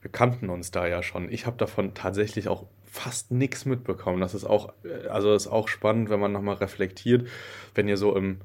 wir 0.00 0.10
kannten 0.10 0.48
uns 0.48 0.70
da 0.70 0.86
ja 0.86 1.02
schon. 1.02 1.30
Ich 1.30 1.46
habe 1.46 1.56
davon 1.56 1.94
tatsächlich 1.94 2.48
auch 2.48 2.66
fast 2.84 3.30
nichts 3.30 3.66
mitbekommen. 3.66 4.20
Das 4.20 4.34
ist 4.34 4.44
auch, 4.44 4.72
äh, 4.84 5.08
also 5.08 5.34
ist 5.34 5.46
auch 5.46 5.68
spannend, 5.68 6.10
wenn 6.10 6.20
man 6.20 6.32
nochmal 6.32 6.56
reflektiert, 6.56 7.28
wenn 7.74 7.88
ihr 7.88 7.96
so 7.96 8.16
im 8.16 8.38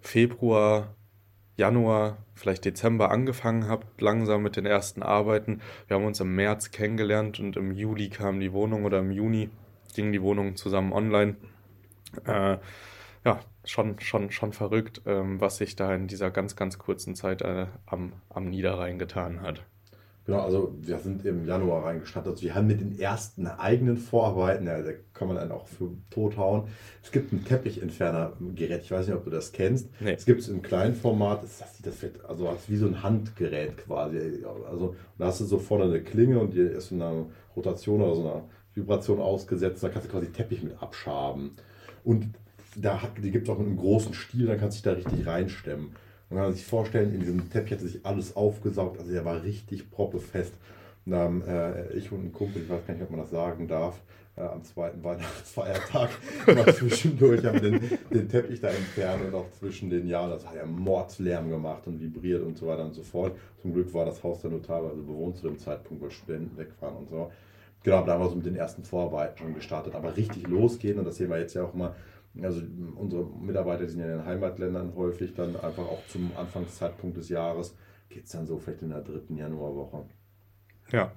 Februar, 0.00 0.94
Januar, 1.56 2.18
vielleicht 2.34 2.64
Dezember 2.64 3.10
angefangen 3.10 3.68
habt, 3.68 4.00
langsam 4.00 4.42
mit 4.42 4.56
den 4.56 4.66
ersten 4.66 5.02
Arbeiten. 5.02 5.60
Wir 5.86 5.96
haben 5.96 6.06
uns 6.06 6.20
im 6.20 6.34
März 6.34 6.70
kennengelernt 6.70 7.40
und 7.40 7.56
im 7.56 7.72
Juli 7.72 8.08
kam 8.08 8.40
die 8.40 8.52
Wohnung 8.52 8.84
oder 8.84 9.00
im 9.00 9.10
Juni 9.10 9.50
ging 9.94 10.12
die 10.12 10.22
Wohnung 10.22 10.56
zusammen 10.56 10.92
online. 10.92 11.36
Äh, 12.24 12.56
ja, 13.24 13.40
schon, 13.64 13.98
schon, 14.00 14.30
schon 14.30 14.52
verrückt, 14.52 15.02
ähm, 15.06 15.40
was 15.40 15.58
sich 15.58 15.76
da 15.76 15.94
in 15.94 16.08
dieser 16.08 16.30
ganz, 16.30 16.56
ganz 16.56 16.78
kurzen 16.78 17.14
Zeit 17.14 17.42
äh, 17.42 17.66
am, 17.86 18.12
am 18.30 18.48
Niederrhein 18.50 18.98
getan 18.98 19.42
hat. 19.42 19.62
Genau, 20.24 20.38
also 20.38 20.72
wir 20.80 20.98
sind 21.00 21.24
im 21.24 21.46
Januar 21.46 21.84
reingestartet. 21.84 22.30
Also 22.30 22.42
wir 22.44 22.54
haben 22.54 22.68
mit 22.68 22.80
den 22.80 22.96
ersten 22.96 23.48
eigenen 23.48 23.96
Vorarbeiten, 23.96 24.66
ja, 24.66 24.80
da 24.80 24.92
kann 25.14 25.26
man 25.26 25.36
dann 25.36 25.50
auch 25.50 25.66
für 25.66 25.90
tot 26.10 26.36
hauen. 26.36 26.68
Es 27.02 27.10
gibt 27.10 27.32
ein 27.32 27.44
Teppichentferner-Gerät, 27.44 28.82
ich 28.82 28.90
weiß 28.92 29.08
nicht, 29.08 29.16
ob 29.16 29.24
du 29.24 29.30
das 29.30 29.50
kennst. 29.50 29.88
Nee. 30.00 30.12
Es 30.12 30.24
gibt 30.24 30.40
es 30.40 30.48
im 30.48 30.62
kleinen 30.62 30.94
Format, 30.94 31.42
das, 31.42 31.58
das, 31.58 31.82
das 31.82 32.02
wird 32.02 32.24
also 32.24 32.56
wie 32.68 32.76
so 32.76 32.86
ein 32.86 33.02
Handgerät 33.02 33.76
quasi. 33.78 34.44
Also 34.70 34.94
da 35.18 35.26
hast 35.26 35.40
du 35.40 35.44
so 35.44 35.58
vorne 35.58 35.84
eine 35.84 36.02
Klinge 36.02 36.38
und 36.38 36.54
die 36.54 36.60
ist 36.60 36.90
so 36.90 36.94
eine 36.94 37.26
Rotation 37.56 38.00
oder 38.00 38.14
so 38.14 38.22
eine 38.22 38.42
Vibration 38.74 39.20
ausgesetzt. 39.20 39.82
Da 39.82 39.88
kannst 39.88 40.06
du 40.06 40.12
quasi 40.12 40.30
Teppich 40.30 40.62
mit 40.62 40.80
abschaben. 40.80 41.56
Und 42.04 42.28
da 42.76 43.02
hat, 43.02 43.12
die 43.18 43.30
gibt 43.30 43.48
es 43.48 43.54
auch 43.54 43.58
einem 43.58 43.76
großen 43.76 44.14
Stil, 44.14 44.46
dann 44.46 44.58
kannst 44.58 44.84
du 44.84 44.90
dich 44.90 45.02
da 45.02 45.10
richtig 45.10 45.26
reinstemmen. 45.26 45.92
Man 46.30 46.44
kann 46.44 46.54
sich 46.54 46.64
vorstellen, 46.64 47.14
in 47.14 47.20
diesem 47.20 47.50
Teppich 47.50 47.72
hat 47.72 47.80
sich 47.80 48.04
alles 48.04 48.36
aufgesaugt, 48.36 48.98
also 48.98 49.12
der 49.12 49.24
war 49.24 49.42
richtig 49.42 49.90
proppefest. 49.90 50.54
Und 51.04 51.12
dann, 51.12 51.42
äh, 51.42 51.92
ich 51.92 52.10
und 52.12 52.24
ein 52.24 52.32
Kumpel, 52.32 52.62
ich 52.62 52.70
weiß 52.70 52.86
gar 52.86 52.94
nicht, 52.94 53.02
ob 53.02 53.10
man 53.10 53.20
das 53.20 53.30
sagen 53.30 53.68
darf, 53.68 54.00
äh, 54.36 54.40
am 54.40 54.64
zweiten 54.64 55.04
Weihnachtsfeiertag 55.04 56.10
mal 56.46 56.74
zwischendurch 56.74 57.44
haben 57.44 57.60
den, 57.60 57.80
den 58.10 58.28
Teppich 58.28 58.60
da 58.60 58.68
entfernt 58.68 59.26
und 59.26 59.34
auch 59.34 59.50
zwischen 59.58 59.90
den 59.90 60.06
Jahren, 60.06 60.30
das 60.30 60.46
hat 60.46 60.56
ja 60.56 60.64
Mordslärm 60.64 61.50
gemacht 61.50 61.86
und 61.86 62.00
vibriert 62.00 62.42
und 62.42 62.56
so 62.56 62.66
weiter 62.66 62.84
und 62.84 62.94
so 62.94 63.02
fort. 63.02 63.36
Zum 63.60 63.74
Glück 63.74 63.92
war 63.92 64.06
das 64.06 64.22
Haus 64.22 64.40
dann 64.40 64.52
nur 64.52 64.62
teilweise 64.62 65.02
bewohnt 65.02 65.36
zu 65.36 65.48
dem 65.48 65.58
Zeitpunkt, 65.58 66.02
weil 66.02 66.10
Studenten 66.10 66.56
wegfahren 66.56 66.96
und 66.96 67.10
so. 67.10 67.30
Genau, 67.82 68.06
da 68.06 68.14
haben 68.14 68.22
wir 68.22 68.30
so 68.30 68.36
mit 68.36 68.46
den 68.46 68.56
ersten 68.56 68.84
Vorarbeiten 68.84 69.38
schon 69.38 69.54
gestartet, 69.54 69.94
aber 69.94 70.16
richtig 70.16 70.46
losgehen 70.46 70.98
und 70.98 71.04
das 71.04 71.16
sehen 71.16 71.28
wir 71.28 71.38
jetzt 71.38 71.54
ja 71.54 71.64
auch 71.64 71.74
mal 71.74 71.94
also 72.40 72.62
unsere 72.96 73.24
Mitarbeiter 73.24 73.86
sind 73.86 74.00
ja 74.00 74.06
in 74.06 74.18
den 74.18 74.24
Heimatländern 74.24 74.94
häufig 74.94 75.34
dann 75.34 75.56
einfach 75.56 75.84
auch 75.84 76.06
zum 76.08 76.30
Anfangszeitpunkt 76.36 77.16
des 77.16 77.28
Jahres, 77.28 77.76
geht 78.08 78.24
es 78.24 78.32
dann 78.32 78.46
so 78.46 78.58
vielleicht 78.58 78.82
in 78.82 78.90
der 78.90 79.02
dritten 79.02 79.36
Januarwoche. 79.36 80.06
Ja, 80.90 81.12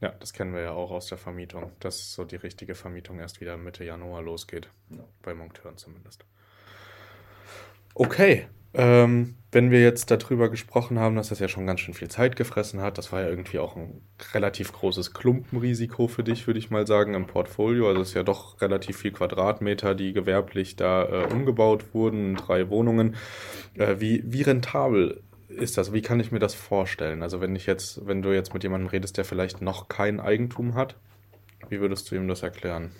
ja, 0.00 0.10
das 0.20 0.32
kennen 0.32 0.52
wir 0.52 0.60
ja 0.60 0.72
auch 0.72 0.90
aus 0.90 1.06
der 1.06 1.18
Vermietung, 1.18 1.72
dass 1.80 2.12
so 2.12 2.24
die 2.24 2.36
richtige 2.36 2.74
Vermietung 2.74 3.18
erst 3.18 3.40
wieder 3.40 3.56
Mitte 3.56 3.84
Januar 3.84 4.22
losgeht. 4.22 4.68
Ja. 4.90 5.04
Bei 5.22 5.34
Monkteuren 5.34 5.76
zumindest. 5.76 6.24
Okay, 7.98 8.44
ähm, 8.74 9.36
wenn 9.52 9.70
wir 9.70 9.80
jetzt 9.80 10.10
darüber 10.10 10.50
gesprochen 10.50 10.98
haben, 10.98 11.16
dass 11.16 11.30
das 11.30 11.38
ja 11.38 11.48
schon 11.48 11.66
ganz 11.66 11.80
schön 11.80 11.94
viel 11.94 12.08
Zeit 12.08 12.36
gefressen 12.36 12.82
hat, 12.82 12.98
das 12.98 13.10
war 13.10 13.22
ja 13.22 13.30
irgendwie 13.30 13.58
auch 13.58 13.74
ein 13.74 14.02
relativ 14.34 14.70
großes 14.74 15.14
Klumpenrisiko 15.14 16.06
für 16.06 16.22
dich, 16.22 16.46
würde 16.46 16.58
ich 16.58 16.70
mal 16.70 16.86
sagen, 16.86 17.14
im 17.14 17.26
Portfolio. 17.26 17.88
Also 17.88 18.02
es 18.02 18.08
ist 18.08 18.14
ja 18.14 18.22
doch 18.22 18.60
relativ 18.60 18.98
viel 18.98 19.12
Quadratmeter, 19.12 19.94
die 19.94 20.12
gewerblich 20.12 20.76
da 20.76 21.04
äh, 21.04 21.32
umgebaut 21.32 21.94
wurden, 21.94 22.34
drei 22.34 22.68
Wohnungen. 22.68 23.16
Äh, 23.78 23.96
wie, 23.98 24.22
wie 24.26 24.42
rentabel 24.42 25.22
ist 25.48 25.78
das? 25.78 25.94
Wie 25.94 26.02
kann 26.02 26.20
ich 26.20 26.30
mir 26.30 26.38
das 26.38 26.54
vorstellen? 26.54 27.22
Also 27.22 27.40
wenn 27.40 27.56
ich 27.56 27.64
jetzt, 27.64 28.06
wenn 28.06 28.20
du 28.20 28.34
jetzt 28.34 28.52
mit 28.52 28.62
jemandem 28.62 28.88
redest, 28.88 29.16
der 29.16 29.24
vielleicht 29.24 29.62
noch 29.62 29.88
kein 29.88 30.20
Eigentum 30.20 30.74
hat, 30.74 30.96
wie 31.70 31.80
würdest 31.80 32.10
du 32.10 32.16
ihm 32.16 32.28
das 32.28 32.42
erklären? 32.42 32.90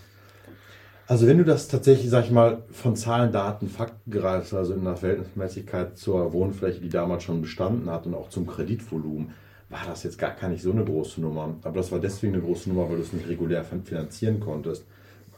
Also 1.08 1.28
wenn 1.28 1.38
du 1.38 1.44
das 1.44 1.68
tatsächlich, 1.68 2.10
sag 2.10 2.24
ich 2.24 2.32
mal, 2.32 2.64
von 2.72 2.96
Zahlen, 2.96 3.30
Daten, 3.30 3.68
Fakten 3.68 4.10
greifst, 4.10 4.52
also 4.54 4.74
in 4.74 4.84
der 4.84 4.96
Verhältnismäßigkeit 4.96 5.96
zur 5.96 6.32
Wohnfläche, 6.32 6.80
die 6.80 6.88
damals 6.88 7.22
schon 7.22 7.42
bestanden 7.42 7.88
hat 7.90 8.06
und 8.06 8.14
auch 8.14 8.28
zum 8.28 8.46
Kreditvolumen, 8.46 9.30
war 9.68 9.84
das 9.86 10.02
jetzt 10.02 10.18
gar, 10.18 10.34
nicht 10.48 10.62
so 10.62 10.72
eine 10.72 10.84
große 10.84 11.20
Nummer. 11.20 11.54
Aber 11.62 11.76
das 11.76 11.92
war 11.92 12.00
deswegen 12.00 12.34
eine 12.34 12.42
große 12.42 12.68
Nummer, 12.68 12.88
weil 12.88 12.96
du 12.96 13.02
es 13.02 13.12
nicht 13.12 13.28
regulär 13.28 13.64
finanzieren 13.64 14.40
konntest. 14.40 14.84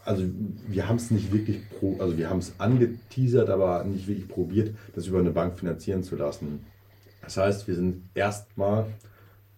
Also 0.04 0.22
wir 0.66 0.88
haben 0.88 0.96
es 0.96 1.10
nicht 1.10 1.32
wirklich, 1.32 1.68
pro, 1.68 1.96
also 1.98 2.16
wir 2.16 2.30
haben 2.30 2.38
es 2.38 2.54
angeteasert, 2.58 3.50
aber 3.50 3.84
nicht 3.84 4.08
wirklich 4.08 4.28
probiert, 4.28 4.74
das 4.94 5.06
über 5.06 5.18
eine 5.18 5.30
Bank 5.30 5.58
finanzieren 5.58 6.02
zu 6.02 6.16
lassen. 6.16 6.64
Das 7.20 7.36
heißt, 7.36 7.68
wir 7.68 7.74
sind 7.74 8.08
erstmal 8.14 8.86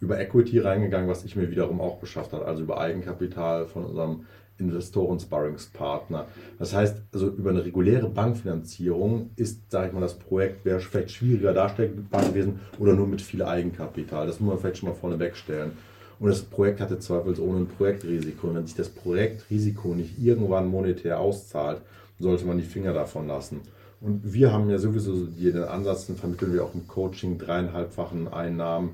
über 0.01 0.18
Equity 0.18 0.59
reingegangen, 0.59 1.09
was 1.09 1.25
ich 1.25 1.37
mir 1.37 1.51
wiederum 1.51 1.81
auch 1.81 1.99
beschafft 1.99 2.33
habe, 2.33 2.46
also 2.46 2.62
über 2.62 2.81
Eigenkapital 2.81 3.66
von 3.66 3.85
unserem 3.85 4.25
Investoren-Sparringspartner. 4.61 6.27
Das 6.59 6.75
heißt, 6.75 7.03
also 7.12 7.29
über 7.29 7.51
eine 7.51 7.64
reguläre 7.64 8.09
Bankfinanzierung 8.09 9.31
ist, 9.37 9.70
sage 9.70 9.88
ich 9.88 9.92
mal, 9.92 10.01
das 10.01 10.18
Projekt 10.18 10.64
wäre 10.64 10.81
vielleicht 10.81 11.11
schwieriger 11.11 11.53
darstellbar 11.53 12.23
gewesen 12.25 12.61
oder 12.79 12.94
nur 12.94 13.07
mit 13.07 13.23
viel 13.23 13.42
Eigenkapital. 13.42 14.27
Das 14.27 14.40
muss 14.40 14.51
man 14.51 14.59
vielleicht 14.59 14.79
schon 14.79 14.88
mal 14.88 14.94
vorne 14.94 15.18
wegstellen. 15.18 15.73
Und 16.18 16.29
das 16.29 16.42
Projekt 16.42 16.81
hatte 16.81 16.99
zweifelsohne 16.99 17.61
ein 17.61 17.66
Projektrisiko. 17.66 18.49
Und 18.49 18.57
wenn 18.57 18.66
sich 18.66 18.77
das 18.77 18.90
Projektrisiko 18.90 19.94
nicht 19.94 20.18
irgendwann 20.18 20.68
monetär 20.68 21.18
auszahlt, 21.18 21.81
sollte 22.18 22.44
man 22.44 22.59
die 22.59 22.64
Finger 22.64 22.92
davon 22.92 23.27
lassen. 23.27 23.62
Und 24.03 24.33
wir 24.33 24.53
haben 24.53 24.70
ja 24.70 24.79
sowieso 24.79 25.27
den 25.27 25.64
Ansatz, 25.64 26.07
den 26.07 26.16
vermitteln 26.16 26.53
wir 26.53 26.64
auch 26.64 26.75
im 26.75 26.87
Coaching, 26.87 27.38
dreieinhalbfachen 27.38 28.29
Einnahmen 28.29 28.90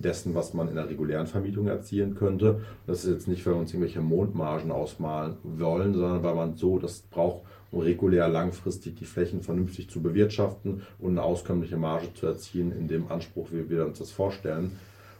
dessen, 0.00 0.34
was 0.34 0.54
man 0.54 0.68
in 0.68 0.76
der 0.76 0.88
regulären 0.88 1.26
Vermietung 1.26 1.66
erzielen 1.66 2.14
könnte. 2.14 2.60
Das 2.86 3.04
ist 3.04 3.10
jetzt 3.10 3.28
nicht, 3.28 3.44
weil 3.46 3.54
wir 3.54 3.60
uns 3.60 3.72
irgendwelche 3.72 4.00
Mondmargen 4.00 4.70
ausmalen 4.70 5.36
wollen, 5.42 5.94
sondern 5.94 6.22
weil 6.22 6.34
man 6.34 6.56
so 6.56 6.78
das 6.78 7.00
braucht, 7.00 7.42
um 7.70 7.80
regulär 7.80 8.28
langfristig 8.28 8.96
die 8.96 9.04
Flächen 9.04 9.42
vernünftig 9.42 9.90
zu 9.90 10.00
bewirtschaften 10.00 10.82
und 10.98 11.10
eine 11.10 11.22
auskömmliche 11.22 11.76
Marge 11.76 12.14
zu 12.14 12.26
erzielen, 12.26 12.72
in 12.72 12.86
dem 12.86 13.10
Anspruch, 13.10 13.48
wie 13.50 13.68
wir 13.68 13.86
uns 13.86 13.98
das 13.98 14.12
vorstellen. 14.12 14.72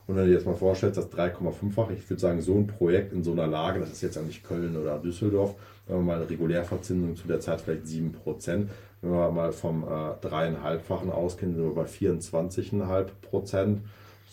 Und 0.07 0.15
wenn 0.15 0.25
du 0.25 0.29
dir 0.29 0.37
jetzt 0.37 0.47
mal 0.47 0.55
vorstellst, 0.55 0.97
das 0.97 1.11
3,5-fach, 1.11 1.91
ich 1.91 2.09
würde 2.09 2.21
sagen, 2.21 2.41
so 2.41 2.55
ein 2.55 2.69
Projekt 2.69 3.13
in 3.13 3.25
so 3.25 3.33
einer 3.33 3.49
Lage, 3.49 3.81
das 3.81 3.91
ist 3.91 4.03
jetzt 4.03 4.25
nicht 4.25 4.45
Köln 4.45 4.77
oder 4.77 4.99
Düsseldorf, 4.99 5.57
wenn 5.87 5.97
wir 5.97 6.03
mal 6.03 6.17
eine 6.17 6.31
Regulärverzinsung 6.31 7.17
zu 7.17 7.27
der 7.27 7.41
Zeit 7.41 7.61
vielleicht 7.61 7.87
7%, 7.87 8.13
wenn 9.03 9.11
wir 9.11 9.31
mal 9.33 9.53
vom 9.53 9.83
äh, 9.83 9.87
dreieinhalbfachen 10.21 11.11
ausgehen, 11.11 11.55
sind 11.55 11.65
wir 11.65 11.75
bei 11.75 11.87
24,5%. 11.87 13.79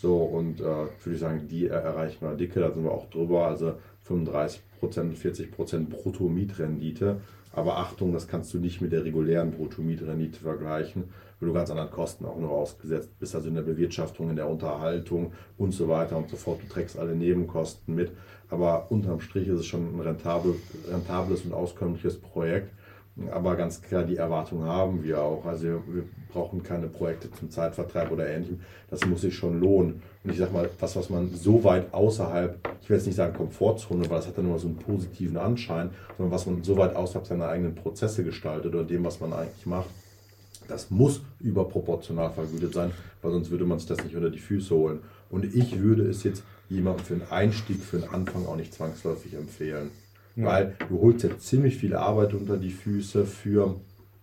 So, 0.04 0.18
und 0.18 0.60
äh, 0.60 0.64
würde 0.64 1.14
ich 1.14 1.18
sagen, 1.18 1.48
die 1.48 1.66
erreichen 1.66 2.18
wir 2.20 2.34
dicke, 2.34 2.60
da 2.60 2.70
sind 2.70 2.84
wir 2.84 2.92
auch 2.92 3.08
drüber, 3.08 3.46
also 3.46 3.76
35%, 4.06 4.60
40% 4.82 5.88
Brutto-Mietrendite. 5.88 7.22
Aber 7.52 7.78
Achtung, 7.78 8.12
das 8.12 8.28
kannst 8.28 8.52
du 8.52 8.58
nicht 8.58 8.82
mit 8.82 8.92
der 8.92 9.02
regulären 9.02 9.52
Brutto-Mietrendite 9.52 10.40
vergleichen, 10.40 11.04
weil 11.40 11.48
du 11.48 11.54
ganz 11.54 11.70
anderen 11.70 11.90
Kosten 11.90 12.26
auch 12.26 12.38
noch 12.38 12.50
ausgesetzt 12.50 13.18
bist, 13.18 13.34
also 13.34 13.48
in 13.48 13.54
der 13.54 13.62
Bewirtschaftung, 13.62 14.28
in 14.28 14.36
der 14.36 14.46
Unterhaltung 14.46 15.32
und 15.56 15.72
so 15.72 15.88
weiter 15.88 16.18
und 16.18 16.28
so 16.28 16.36
fort. 16.36 16.60
Du 16.62 16.68
trägst 16.68 16.98
alle 16.98 17.16
Nebenkosten 17.16 17.94
mit. 17.94 18.12
Aber 18.50 18.90
unterm 18.90 19.20
Strich 19.20 19.48
ist 19.48 19.60
es 19.60 19.66
schon 19.66 19.96
ein 19.96 20.00
rentabel, 20.00 20.56
rentables 20.86 21.46
und 21.46 21.54
auskömmliches 21.54 22.18
Projekt. 22.20 22.74
Aber 23.30 23.56
ganz 23.56 23.80
klar, 23.80 24.02
die 24.02 24.16
Erwartung 24.16 24.64
haben 24.64 25.02
wir 25.02 25.22
auch. 25.22 25.46
Also 25.46 25.64
wir 25.64 26.04
brauchen 26.34 26.62
keine 26.62 26.88
Projekte 26.88 27.30
zum 27.30 27.50
Zeitvertreib 27.50 28.10
oder 28.10 28.28
ähnlichem. 28.28 28.60
Das 28.90 29.06
muss 29.06 29.22
sich 29.22 29.34
schon 29.34 29.60
lohnen. 29.60 30.02
Und 30.22 30.30
ich 30.30 30.38
sage 30.38 30.52
mal, 30.52 30.68
das, 30.78 30.96
was 30.96 31.08
man 31.08 31.32
so 31.32 31.64
weit 31.64 31.94
außerhalb, 31.94 32.58
ich 32.82 32.90
will 32.90 32.96
jetzt 32.96 33.06
nicht 33.06 33.16
sagen 33.16 33.34
Komfortzone, 33.34 34.10
weil 34.10 34.18
das 34.18 34.26
hat 34.26 34.36
dann 34.36 34.46
immer 34.46 34.58
so 34.58 34.66
einen 34.66 34.76
positiven 34.76 35.36
Anschein, 35.36 35.90
sondern 36.18 36.34
was 36.34 36.46
man 36.46 36.62
so 36.62 36.76
weit 36.76 36.96
außerhalb 36.96 37.26
seiner 37.26 37.48
eigenen 37.48 37.74
Prozesse 37.74 38.24
gestaltet 38.24 38.74
oder 38.74 38.84
dem, 38.84 39.04
was 39.04 39.20
man 39.20 39.32
eigentlich 39.32 39.64
macht, 39.64 39.88
das 40.68 40.90
muss 40.90 41.22
überproportional 41.40 42.30
vergütet 42.30 42.74
sein, 42.74 42.90
weil 43.22 43.32
sonst 43.32 43.50
würde 43.50 43.64
man 43.64 43.78
sich 43.78 43.88
das 43.88 44.02
nicht 44.02 44.16
unter 44.16 44.30
die 44.30 44.38
Füße 44.38 44.74
holen. 44.74 45.00
Und 45.30 45.44
ich 45.54 45.78
würde 45.78 46.08
es 46.08 46.24
jetzt 46.24 46.42
jemandem 46.68 47.04
für 47.04 47.14
einen 47.14 47.30
Einstieg, 47.30 47.80
für 47.82 47.98
einen 47.98 48.08
Anfang 48.08 48.46
auch 48.46 48.56
nicht 48.56 48.74
zwangsläufig 48.74 49.34
empfehlen. 49.34 49.90
Ja. 50.36 50.46
Weil 50.46 50.76
du 50.88 51.00
holst 51.00 51.22
jetzt 51.22 51.46
ziemlich 51.46 51.76
viel 51.76 51.94
Arbeit 51.94 52.34
unter 52.34 52.56
die 52.56 52.70
Füße 52.70 53.24
für 53.24 53.76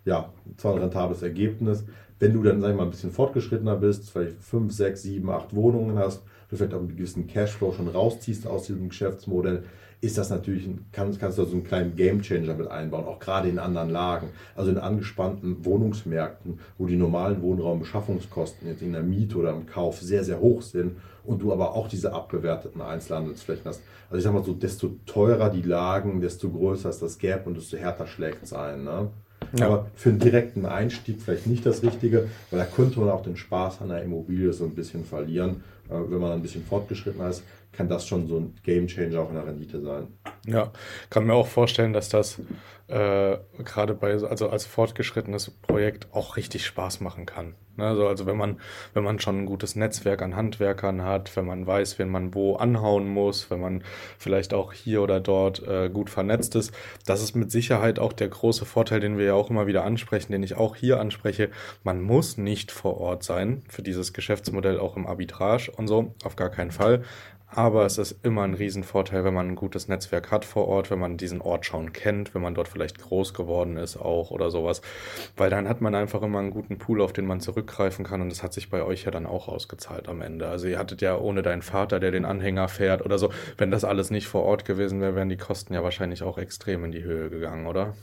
ja, 0.06 0.32
zwar 0.58 0.74
ein 0.76 0.82
rentables 0.82 1.22
Ergebnis. 1.22 1.84
Wenn 2.20 2.34
du 2.34 2.44
dann, 2.44 2.62
sag 2.62 2.72
ich 2.72 2.78
mal, 2.78 2.84
ein 2.84 2.92
bisschen 2.92 3.12
fortgeschrittener 3.12 3.76
bist, 3.76 4.10
vielleicht 4.10 4.42
5, 4.42 4.72
6, 4.72 5.02
7, 5.02 5.30
8 5.30 5.56
Wohnungen 5.56 5.98
hast, 5.98 6.24
du 6.50 6.56
vielleicht 6.56 6.74
auch 6.74 6.80
einen 6.80 6.90
gewissen 6.90 7.28
Cashflow 7.28 7.72
schon 7.74 7.88
rausziehst 7.88 8.46
aus 8.46 8.68
diesem 8.68 8.90
Geschäftsmodell, 8.90 9.64
ist 10.02 10.18
das 10.18 10.32
natürlich, 10.32 10.68
kann, 10.92 11.16
kannst 11.18 11.38
du 11.38 11.46
so 11.46 11.52
einen 11.52 11.64
kleinen 11.64 11.96
Gamechanger 11.96 12.56
mit 12.56 12.68
einbauen, 12.68 13.06
auch 13.06 13.20
gerade 13.20 13.50
in 13.50 13.60
anderen 13.60 13.92
Lagen. 13.92 14.30
Also 14.56 14.72
in 14.72 14.80
angespannten 14.80 15.64
Wohnungsmärkten, 15.64 16.60
wo 16.80 16.88
die 16.88 16.96
normalen 16.96 17.42
Wohnraumbeschaffungskosten 17.44 18.68
jetzt 18.68 18.82
in 18.82 18.94
der 18.94 19.04
Miete 19.04 19.38
oder 19.38 19.52
im 19.52 19.68
Kauf 19.68 20.02
sehr, 20.02 20.24
sehr 20.24 20.40
hoch 20.40 20.64
sind 20.64 20.98
und 21.24 21.44
du 21.44 21.54
aber 21.54 21.76
auch 21.76 21.88
diese 21.88 22.14
abgewerteten 22.14 22.82
Einzelhandelsflächen 22.82 23.66
hast. 23.66 23.82
Also 24.10 24.18
ich 24.18 24.24
sag 24.24 24.34
mal 24.34 24.44
so, 24.44 24.54
desto 24.54 24.96
teurer 25.06 25.52
die 25.52 25.62
Lagen, 25.62 26.20
desto 26.20 26.50
größer 26.50 26.90
ist 26.90 27.04
das 27.04 27.20
Gap 27.20 27.46
und 27.46 27.56
desto 27.56 27.78
härter 27.78 28.08
schlägt 28.08 28.42
es 28.42 28.54
ein. 28.54 28.84
Ne? 28.84 29.12
Ja. 29.54 29.68
Aber 29.68 29.88
für 29.96 30.10
einen 30.10 30.20
direkten 30.20 30.66
Einstieg 30.66 31.22
vielleicht 31.22 31.48
nicht 31.48 31.66
das 31.66 31.84
Richtige, 31.84 32.30
weil 32.50 32.60
da 32.60 32.66
könnte 32.66 33.00
man 33.00 33.10
auch 33.10 33.24
den 33.24 33.38
Spaß 33.38 33.82
an 33.82 33.90
der 33.90 34.04
Immobilie 34.04 34.54
so 34.54 34.66
ein 34.66 34.76
bisschen 34.76 35.06
verlieren. 35.06 35.64
Wenn 35.92 36.20
man 36.20 36.32
ein 36.32 36.42
bisschen 36.42 36.64
fortgeschrittener 36.64 37.30
ist, 37.30 37.44
kann 37.72 37.88
das 37.88 38.08
schon 38.08 38.28
so 38.28 38.38
ein 38.38 38.56
Game 38.64 38.88
Changer 38.88 39.22
auch 39.22 39.30
in 39.30 39.36
der 39.36 39.46
Rendite 39.46 39.82
sein. 39.82 40.08
Ja, 40.46 40.72
kann 41.10 41.26
mir 41.26 41.34
auch 41.34 41.48
vorstellen, 41.48 41.94
dass 41.94 42.10
das 42.10 42.40
äh, 42.88 43.38
gerade 43.64 43.94
bei, 43.94 44.12
also 44.12 44.50
als 44.50 44.66
fortgeschrittenes 44.66 45.52
Projekt 45.52 46.08
auch 46.12 46.36
richtig 46.36 46.66
Spaß 46.66 47.00
machen 47.00 47.26
kann. 47.26 47.56
Ne? 47.78 47.86
Also, 47.86 48.08
also 48.08 48.26
wenn 48.26 48.38
man, 48.38 48.60
wenn 48.94 49.04
man 49.04 49.20
schon 49.20 49.40
ein 49.40 49.46
gutes 49.46 49.76
Netzwerk 49.76 50.22
an 50.22 50.36
Handwerkern 50.36 51.04
hat, 51.04 51.36
wenn 51.36 51.46
man 51.46 51.66
weiß, 51.66 52.00
wen 52.00 52.10
man 52.10 52.34
wo 52.34 52.56
anhauen 52.56 53.08
muss, 53.08 53.50
wenn 53.50 53.62
man 53.62 53.84
vielleicht 54.18 54.54
auch 54.54 54.74
hier 54.74 55.02
oder 55.02 55.20
dort 55.20 55.66
äh, 55.66 55.90
gut 55.90 56.10
vernetzt 56.10 56.56
ist, 56.56 56.74
das 57.06 57.22
ist 57.22 57.36
mit 57.36 57.52
Sicherheit 57.52 58.00
auch 58.00 58.14
der 58.14 58.28
große 58.28 58.66
Vorteil, 58.66 59.00
den 59.00 59.18
wir 59.18 59.26
ja 59.26 59.34
auch 59.34 59.50
immer 59.50 59.68
wieder 59.68 59.84
ansprechen, 59.84 60.32
den 60.32 60.44
ich 60.44 60.56
auch 60.56 60.76
hier 60.76 61.00
anspreche. 61.00 61.50
Man 61.84 62.02
muss 62.02 62.38
nicht 62.38 62.72
vor 62.72 62.98
Ort 62.98 63.24
sein 63.24 63.64
für 63.70 63.82
dieses 63.82 64.14
Geschäftsmodell 64.14 64.80
auch 64.80 64.98
im 64.98 65.08
Arbitrage 65.08 65.72
und 65.82 65.88
so, 65.88 66.16
auf 66.24 66.36
gar 66.36 66.50
keinen 66.50 66.72
Fall. 66.72 67.04
Aber 67.54 67.86
es 67.86 67.98
ist 67.98 68.24
immer 68.24 68.44
ein 68.44 68.54
Riesenvorteil, 68.54 69.26
wenn 69.26 69.34
man 69.34 69.50
ein 69.50 69.56
gutes 69.56 69.90
Netzwerk 69.90 70.32
hat 70.32 70.46
vor 70.46 70.70
Ort, 70.70 70.90
wenn 70.90 71.00
man 71.00 71.18
diesen 71.18 71.42
Ort 71.42 71.66
schon 71.66 71.92
kennt, 71.92 72.34
wenn 72.34 72.42
man 72.42 72.56
dort 72.56 72.70
vielleicht 72.70 73.00
groß 73.00 73.34
geworden 73.34 73.76
ist 73.76 73.98
auch 73.98 74.32
oder 74.32 74.50
sowas. 74.50 74.82
Weil 75.36 75.50
dann 75.50 75.68
hat 75.68 75.82
man 75.82 75.94
einfach 75.94 76.22
immer 76.22 76.40
einen 76.40 76.52
guten 76.52 76.78
Pool, 76.78 77.02
auf 77.02 77.12
den 77.12 77.26
man 77.26 77.42
zurückgreifen 77.42 78.06
kann. 78.06 78.22
Und 78.22 78.30
das 78.30 78.42
hat 78.42 78.54
sich 78.54 78.70
bei 78.70 78.84
euch 78.84 79.04
ja 79.04 79.12
dann 79.12 79.26
auch 79.26 79.50
ausgezahlt 79.50 80.08
am 80.08 80.22
Ende. 80.22 80.48
Also 80.48 80.68
ihr 80.68 80.80
hattet 80.80 81.02
ja 81.02 81.18
ohne 81.18 81.42
deinen 81.42 81.62
Vater, 81.62 82.00
der 82.00 82.12
den 82.12 82.24
Anhänger 82.24 82.70
fährt 82.70 83.04
oder 83.06 83.18
so, 83.18 83.32
wenn 83.58 83.70
das 83.70 83.84
alles 83.84 84.12
nicht 84.12 84.28
vor 84.28 84.44
Ort 84.44 84.64
gewesen 84.64 85.02
wäre, 85.02 85.16
wären 85.16 85.28
die 85.28 85.36
Kosten 85.36 85.74
ja 85.74 85.84
wahrscheinlich 85.84 86.24
auch 86.24 86.38
extrem 86.38 86.86
in 86.86 86.94
die 86.94 87.04
Höhe 87.04 87.30
gegangen, 87.30 87.68
oder? 87.68 87.96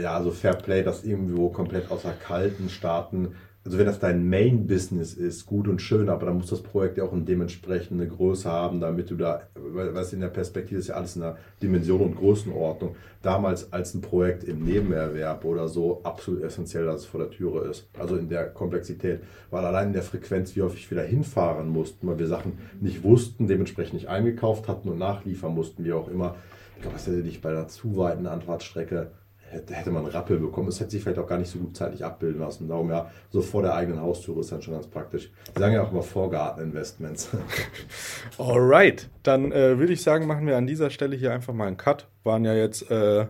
Ja, 0.00 0.16
also 0.16 0.32
Fairplay, 0.32 0.82
das 0.82 1.04
irgendwo 1.04 1.50
komplett 1.50 1.92
außer 1.92 2.12
kalten 2.12 2.68
Staaten 2.68 3.36
also 3.66 3.78
wenn 3.78 3.86
das 3.86 3.98
dein 3.98 4.28
Main-Business 4.28 5.14
ist, 5.14 5.44
gut 5.44 5.66
und 5.66 5.82
schön, 5.82 6.08
aber 6.08 6.26
dann 6.26 6.36
muss 6.36 6.50
das 6.50 6.62
Projekt 6.62 6.98
ja 6.98 7.04
auch 7.04 7.12
eine 7.12 7.22
dementsprechende 7.22 8.06
Größe 8.06 8.48
haben, 8.48 8.78
damit 8.78 9.10
du 9.10 9.16
da, 9.16 9.42
was 9.54 10.12
in 10.12 10.20
der 10.20 10.28
Perspektive 10.28 10.78
ist 10.78 10.86
ja 10.86 10.94
alles 10.94 11.16
in 11.16 11.22
der 11.22 11.36
Dimension 11.60 12.00
und 12.00 12.14
Größenordnung. 12.14 12.94
Damals 13.22 13.72
als 13.72 13.92
ein 13.94 14.02
Projekt 14.02 14.44
im 14.44 14.62
Nebenerwerb 14.62 15.44
oder 15.44 15.66
so 15.66 16.00
absolut 16.04 16.44
essentiell, 16.44 16.86
dass 16.86 17.00
es 17.00 17.06
vor 17.06 17.18
der 17.18 17.30
Türe 17.30 17.68
ist. 17.68 17.88
Also 17.98 18.16
in 18.16 18.28
der 18.28 18.50
Komplexität, 18.50 19.20
weil 19.50 19.64
allein 19.64 19.88
in 19.88 19.94
der 19.94 20.04
Frequenz, 20.04 20.54
wie 20.54 20.62
häufig 20.62 20.88
wir 20.88 20.98
da 20.98 21.04
hinfahren 21.04 21.68
mussten, 21.68 22.06
weil 22.06 22.20
wir 22.20 22.28
Sachen 22.28 22.58
nicht 22.80 23.02
wussten, 23.02 23.48
dementsprechend 23.48 23.94
nicht 23.94 24.08
eingekauft 24.08 24.68
hatten 24.68 24.88
und 24.88 24.98
nachliefern 24.98 25.52
mussten, 25.52 25.84
wie 25.84 25.92
auch 25.92 26.06
immer. 26.06 26.36
Ich 26.76 26.82
glaube, 26.82 26.98
das 26.98 27.08
hätte 27.08 27.24
dich 27.24 27.40
bei 27.40 27.50
einer 27.50 27.66
zu 27.66 27.96
weiten 27.96 28.28
Anfahrtsstrecke 28.28 29.10
hätte, 29.50 29.90
man 29.90 30.04
einen 30.04 30.12
Rappel 30.12 30.38
bekommen. 30.38 30.68
Es 30.68 30.80
hätte 30.80 30.90
sich 30.90 31.02
vielleicht 31.02 31.18
auch 31.18 31.26
gar 31.26 31.38
nicht 31.38 31.50
so 31.50 31.58
gut 31.58 31.76
zeitlich 31.76 32.04
abbilden 32.04 32.40
lassen. 32.40 32.68
Darum 32.68 32.90
ja, 32.90 33.10
so 33.30 33.42
vor 33.42 33.62
der 33.62 33.74
eigenen 33.74 34.00
Haustür 34.00 34.38
ist 34.38 34.52
dann 34.52 34.62
schon 34.62 34.74
ganz 34.74 34.86
praktisch. 34.86 35.30
Die 35.54 35.58
sagen 35.58 35.74
ja 35.74 35.82
auch 35.82 35.92
immer 35.92 36.02
Vorgarteninvestments. 36.02 37.30
Alright, 38.38 39.08
dann 39.22 39.52
äh, 39.52 39.78
würde 39.78 39.92
ich 39.92 40.02
sagen, 40.02 40.26
machen 40.26 40.46
wir 40.46 40.56
an 40.56 40.66
dieser 40.66 40.90
Stelle 40.90 41.16
hier 41.16 41.32
einfach 41.32 41.54
mal 41.54 41.66
einen 41.66 41.76
Cut. 41.76 42.08
Waren 42.24 42.44
ja 42.44 42.54
jetzt 42.54 42.90
äh, 42.90 43.26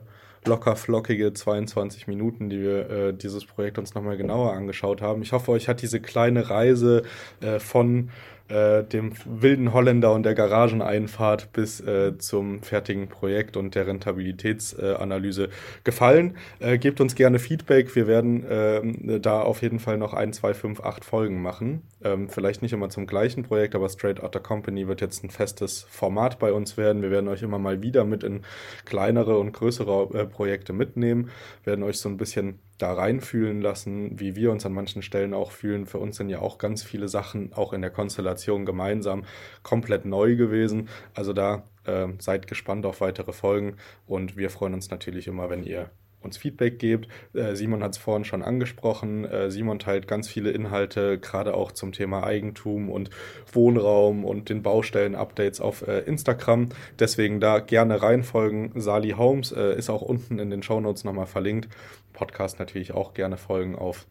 locker 0.46 0.76
flockige 0.76 1.32
22 1.32 2.06
Minuten, 2.06 2.48
die 2.48 2.60
wir 2.60 2.90
äh, 2.90 3.12
dieses 3.12 3.44
Projekt 3.44 3.78
uns 3.78 3.94
nochmal 3.94 4.16
genauer 4.16 4.52
angeschaut 4.52 5.02
haben. 5.02 5.22
Ich 5.22 5.32
hoffe, 5.32 5.52
euch 5.52 5.68
hat 5.68 5.82
diese 5.82 6.00
kleine 6.00 6.48
Reise 6.48 7.02
äh, 7.40 7.58
von 7.58 8.10
äh, 8.48 8.84
dem 8.84 9.12
wilden 9.24 9.72
Holländer 9.72 10.12
und 10.12 10.24
der 10.24 10.34
Garageneinfahrt 10.34 11.52
bis 11.52 11.80
äh, 11.80 12.16
zum 12.18 12.62
fertigen 12.62 13.08
Projekt 13.08 13.56
und 13.56 13.74
der 13.74 13.86
Rentabilitätsanalyse 13.86 15.44
äh, 15.44 15.48
gefallen. 15.84 16.36
gebt 16.80 17.00
uns 17.00 17.14
gerne 17.14 17.38
Feedback. 17.38 17.94
Wir 17.94 18.06
werden 18.06 18.44
ähm, 18.48 19.22
da 19.22 19.40
auf 19.40 19.62
jeden 19.62 19.78
Fall 19.78 19.98
noch 19.98 20.14
ein, 20.14 20.32
zwei, 20.32 20.54
fünf, 20.54 20.80
acht 20.80 21.04
Folgen 21.04 21.42
machen. 21.42 21.82
Ähm, 22.02 22.28
vielleicht 22.28 22.62
nicht 22.62 22.72
immer 22.72 22.88
zum 22.88 23.06
gleichen 23.06 23.42
Projekt, 23.42 23.74
aber 23.74 23.88
Straight 23.88 24.22
Outta 24.22 24.38
Company 24.38 24.86
wird 24.88 25.00
jetzt 25.00 25.24
ein 25.24 25.30
festes 25.30 25.86
Format 25.88 26.38
bei 26.38 26.52
uns 26.52 26.76
werden. 26.76 27.02
Wir 27.02 27.10
werden 27.10 27.28
euch 27.28 27.42
immer 27.42 27.58
mal 27.58 27.82
wieder 27.82 28.04
mit 28.04 28.22
in 28.22 28.42
kleinere 28.84 29.38
und 29.38 29.52
größere 29.52 30.18
äh, 30.18 30.26
Projekte 30.26 30.72
mitnehmen, 30.72 31.30
werden 31.64 31.82
euch 31.82 31.98
so 31.98 32.08
ein 32.08 32.16
bisschen 32.16 32.58
da 32.78 32.92
reinfühlen 32.92 33.60
lassen, 33.60 34.18
wie 34.20 34.36
wir 34.36 34.52
uns 34.52 34.66
an 34.66 34.72
manchen 34.72 35.02
Stellen 35.02 35.34
auch 35.34 35.50
fühlen. 35.50 35.86
Für 35.86 35.98
uns 35.98 36.16
sind 36.16 36.28
ja 36.28 36.40
auch 36.40 36.58
ganz 36.58 36.82
viele 36.82 37.08
Sachen 37.08 37.52
auch 37.52 37.72
in 37.72 37.80
der 37.80 37.90
Konstellation 37.90 38.66
gemeinsam 38.66 39.24
komplett 39.62 40.04
neu 40.04 40.36
gewesen. 40.36 40.88
Also 41.14 41.32
da 41.32 41.64
äh, 41.84 42.08
seid 42.18 42.46
gespannt 42.46 42.86
auf 42.86 43.00
weitere 43.00 43.32
Folgen 43.32 43.76
und 44.06 44.36
wir 44.36 44.50
freuen 44.50 44.74
uns 44.74 44.90
natürlich 44.90 45.26
immer, 45.26 45.48
wenn 45.50 45.62
ihr 45.62 45.90
uns 46.26 46.36
Feedback 46.36 46.78
gebt. 46.78 47.08
Äh, 47.32 47.54
Simon 47.54 47.82
hat 47.82 47.92
es 47.92 47.98
vorhin 47.98 48.24
schon 48.24 48.42
angesprochen. 48.42 49.24
Äh, 49.24 49.50
Simon 49.50 49.78
teilt 49.78 50.06
ganz 50.06 50.28
viele 50.28 50.50
Inhalte, 50.50 51.18
gerade 51.18 51.54
auch 51.54 51.72
zum 51.72 51.92
Thema 51.92 52.24
Eigentum 52.24 52.90
und 52.90 53.10
Wohnraum 53.52 54.24
und 54.24 54.48
den 54.50 54.62
Baustellen-Updates 54.62 55.60
auf 55.60 55.86
äh, 55.86 56.00
Instagram. 56.00 56.68
Deswegen 56.98 57.40
da 57.40 57.60
gerne 57.60 58.02
reinfolgen. 58.02 58.72
Sali 58.74 59.10
Holmes 59.10 59.52
ist 59.52 59.90
auch 59.90 60.02
unten 60.02 60.38
in 60.38 60.50
den 60.50 60.62
Shownotes 60.62 61.04
nochmal 61.04 61.26
verlinkt. 61.26 61.68
Podcast 62.12 62.58
natürlich 62.58 62.92
auch 62.92 63.14
gerne 63.14 63.36
folgen 63.36 63.76
auf 63.76 64.06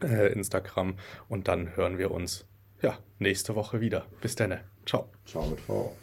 Instagram. 0.00 0.94
Und 1.28 1.48
dann 1.48 1.76
hören 1.76 1.98
wir 1.98 2.10
uns 2.10 2.46
ja, 2.82 2.98
nächste 3.18 3.54
Woche 3.54 3.80
wieder. 3.80 4.06
Bis 4.20 4.34
dann. 4.34 4.58
Ciao. 4.86 5.08
Ciao 5.24 5.46
mit 5.46 5.60
V. 5.60 5.96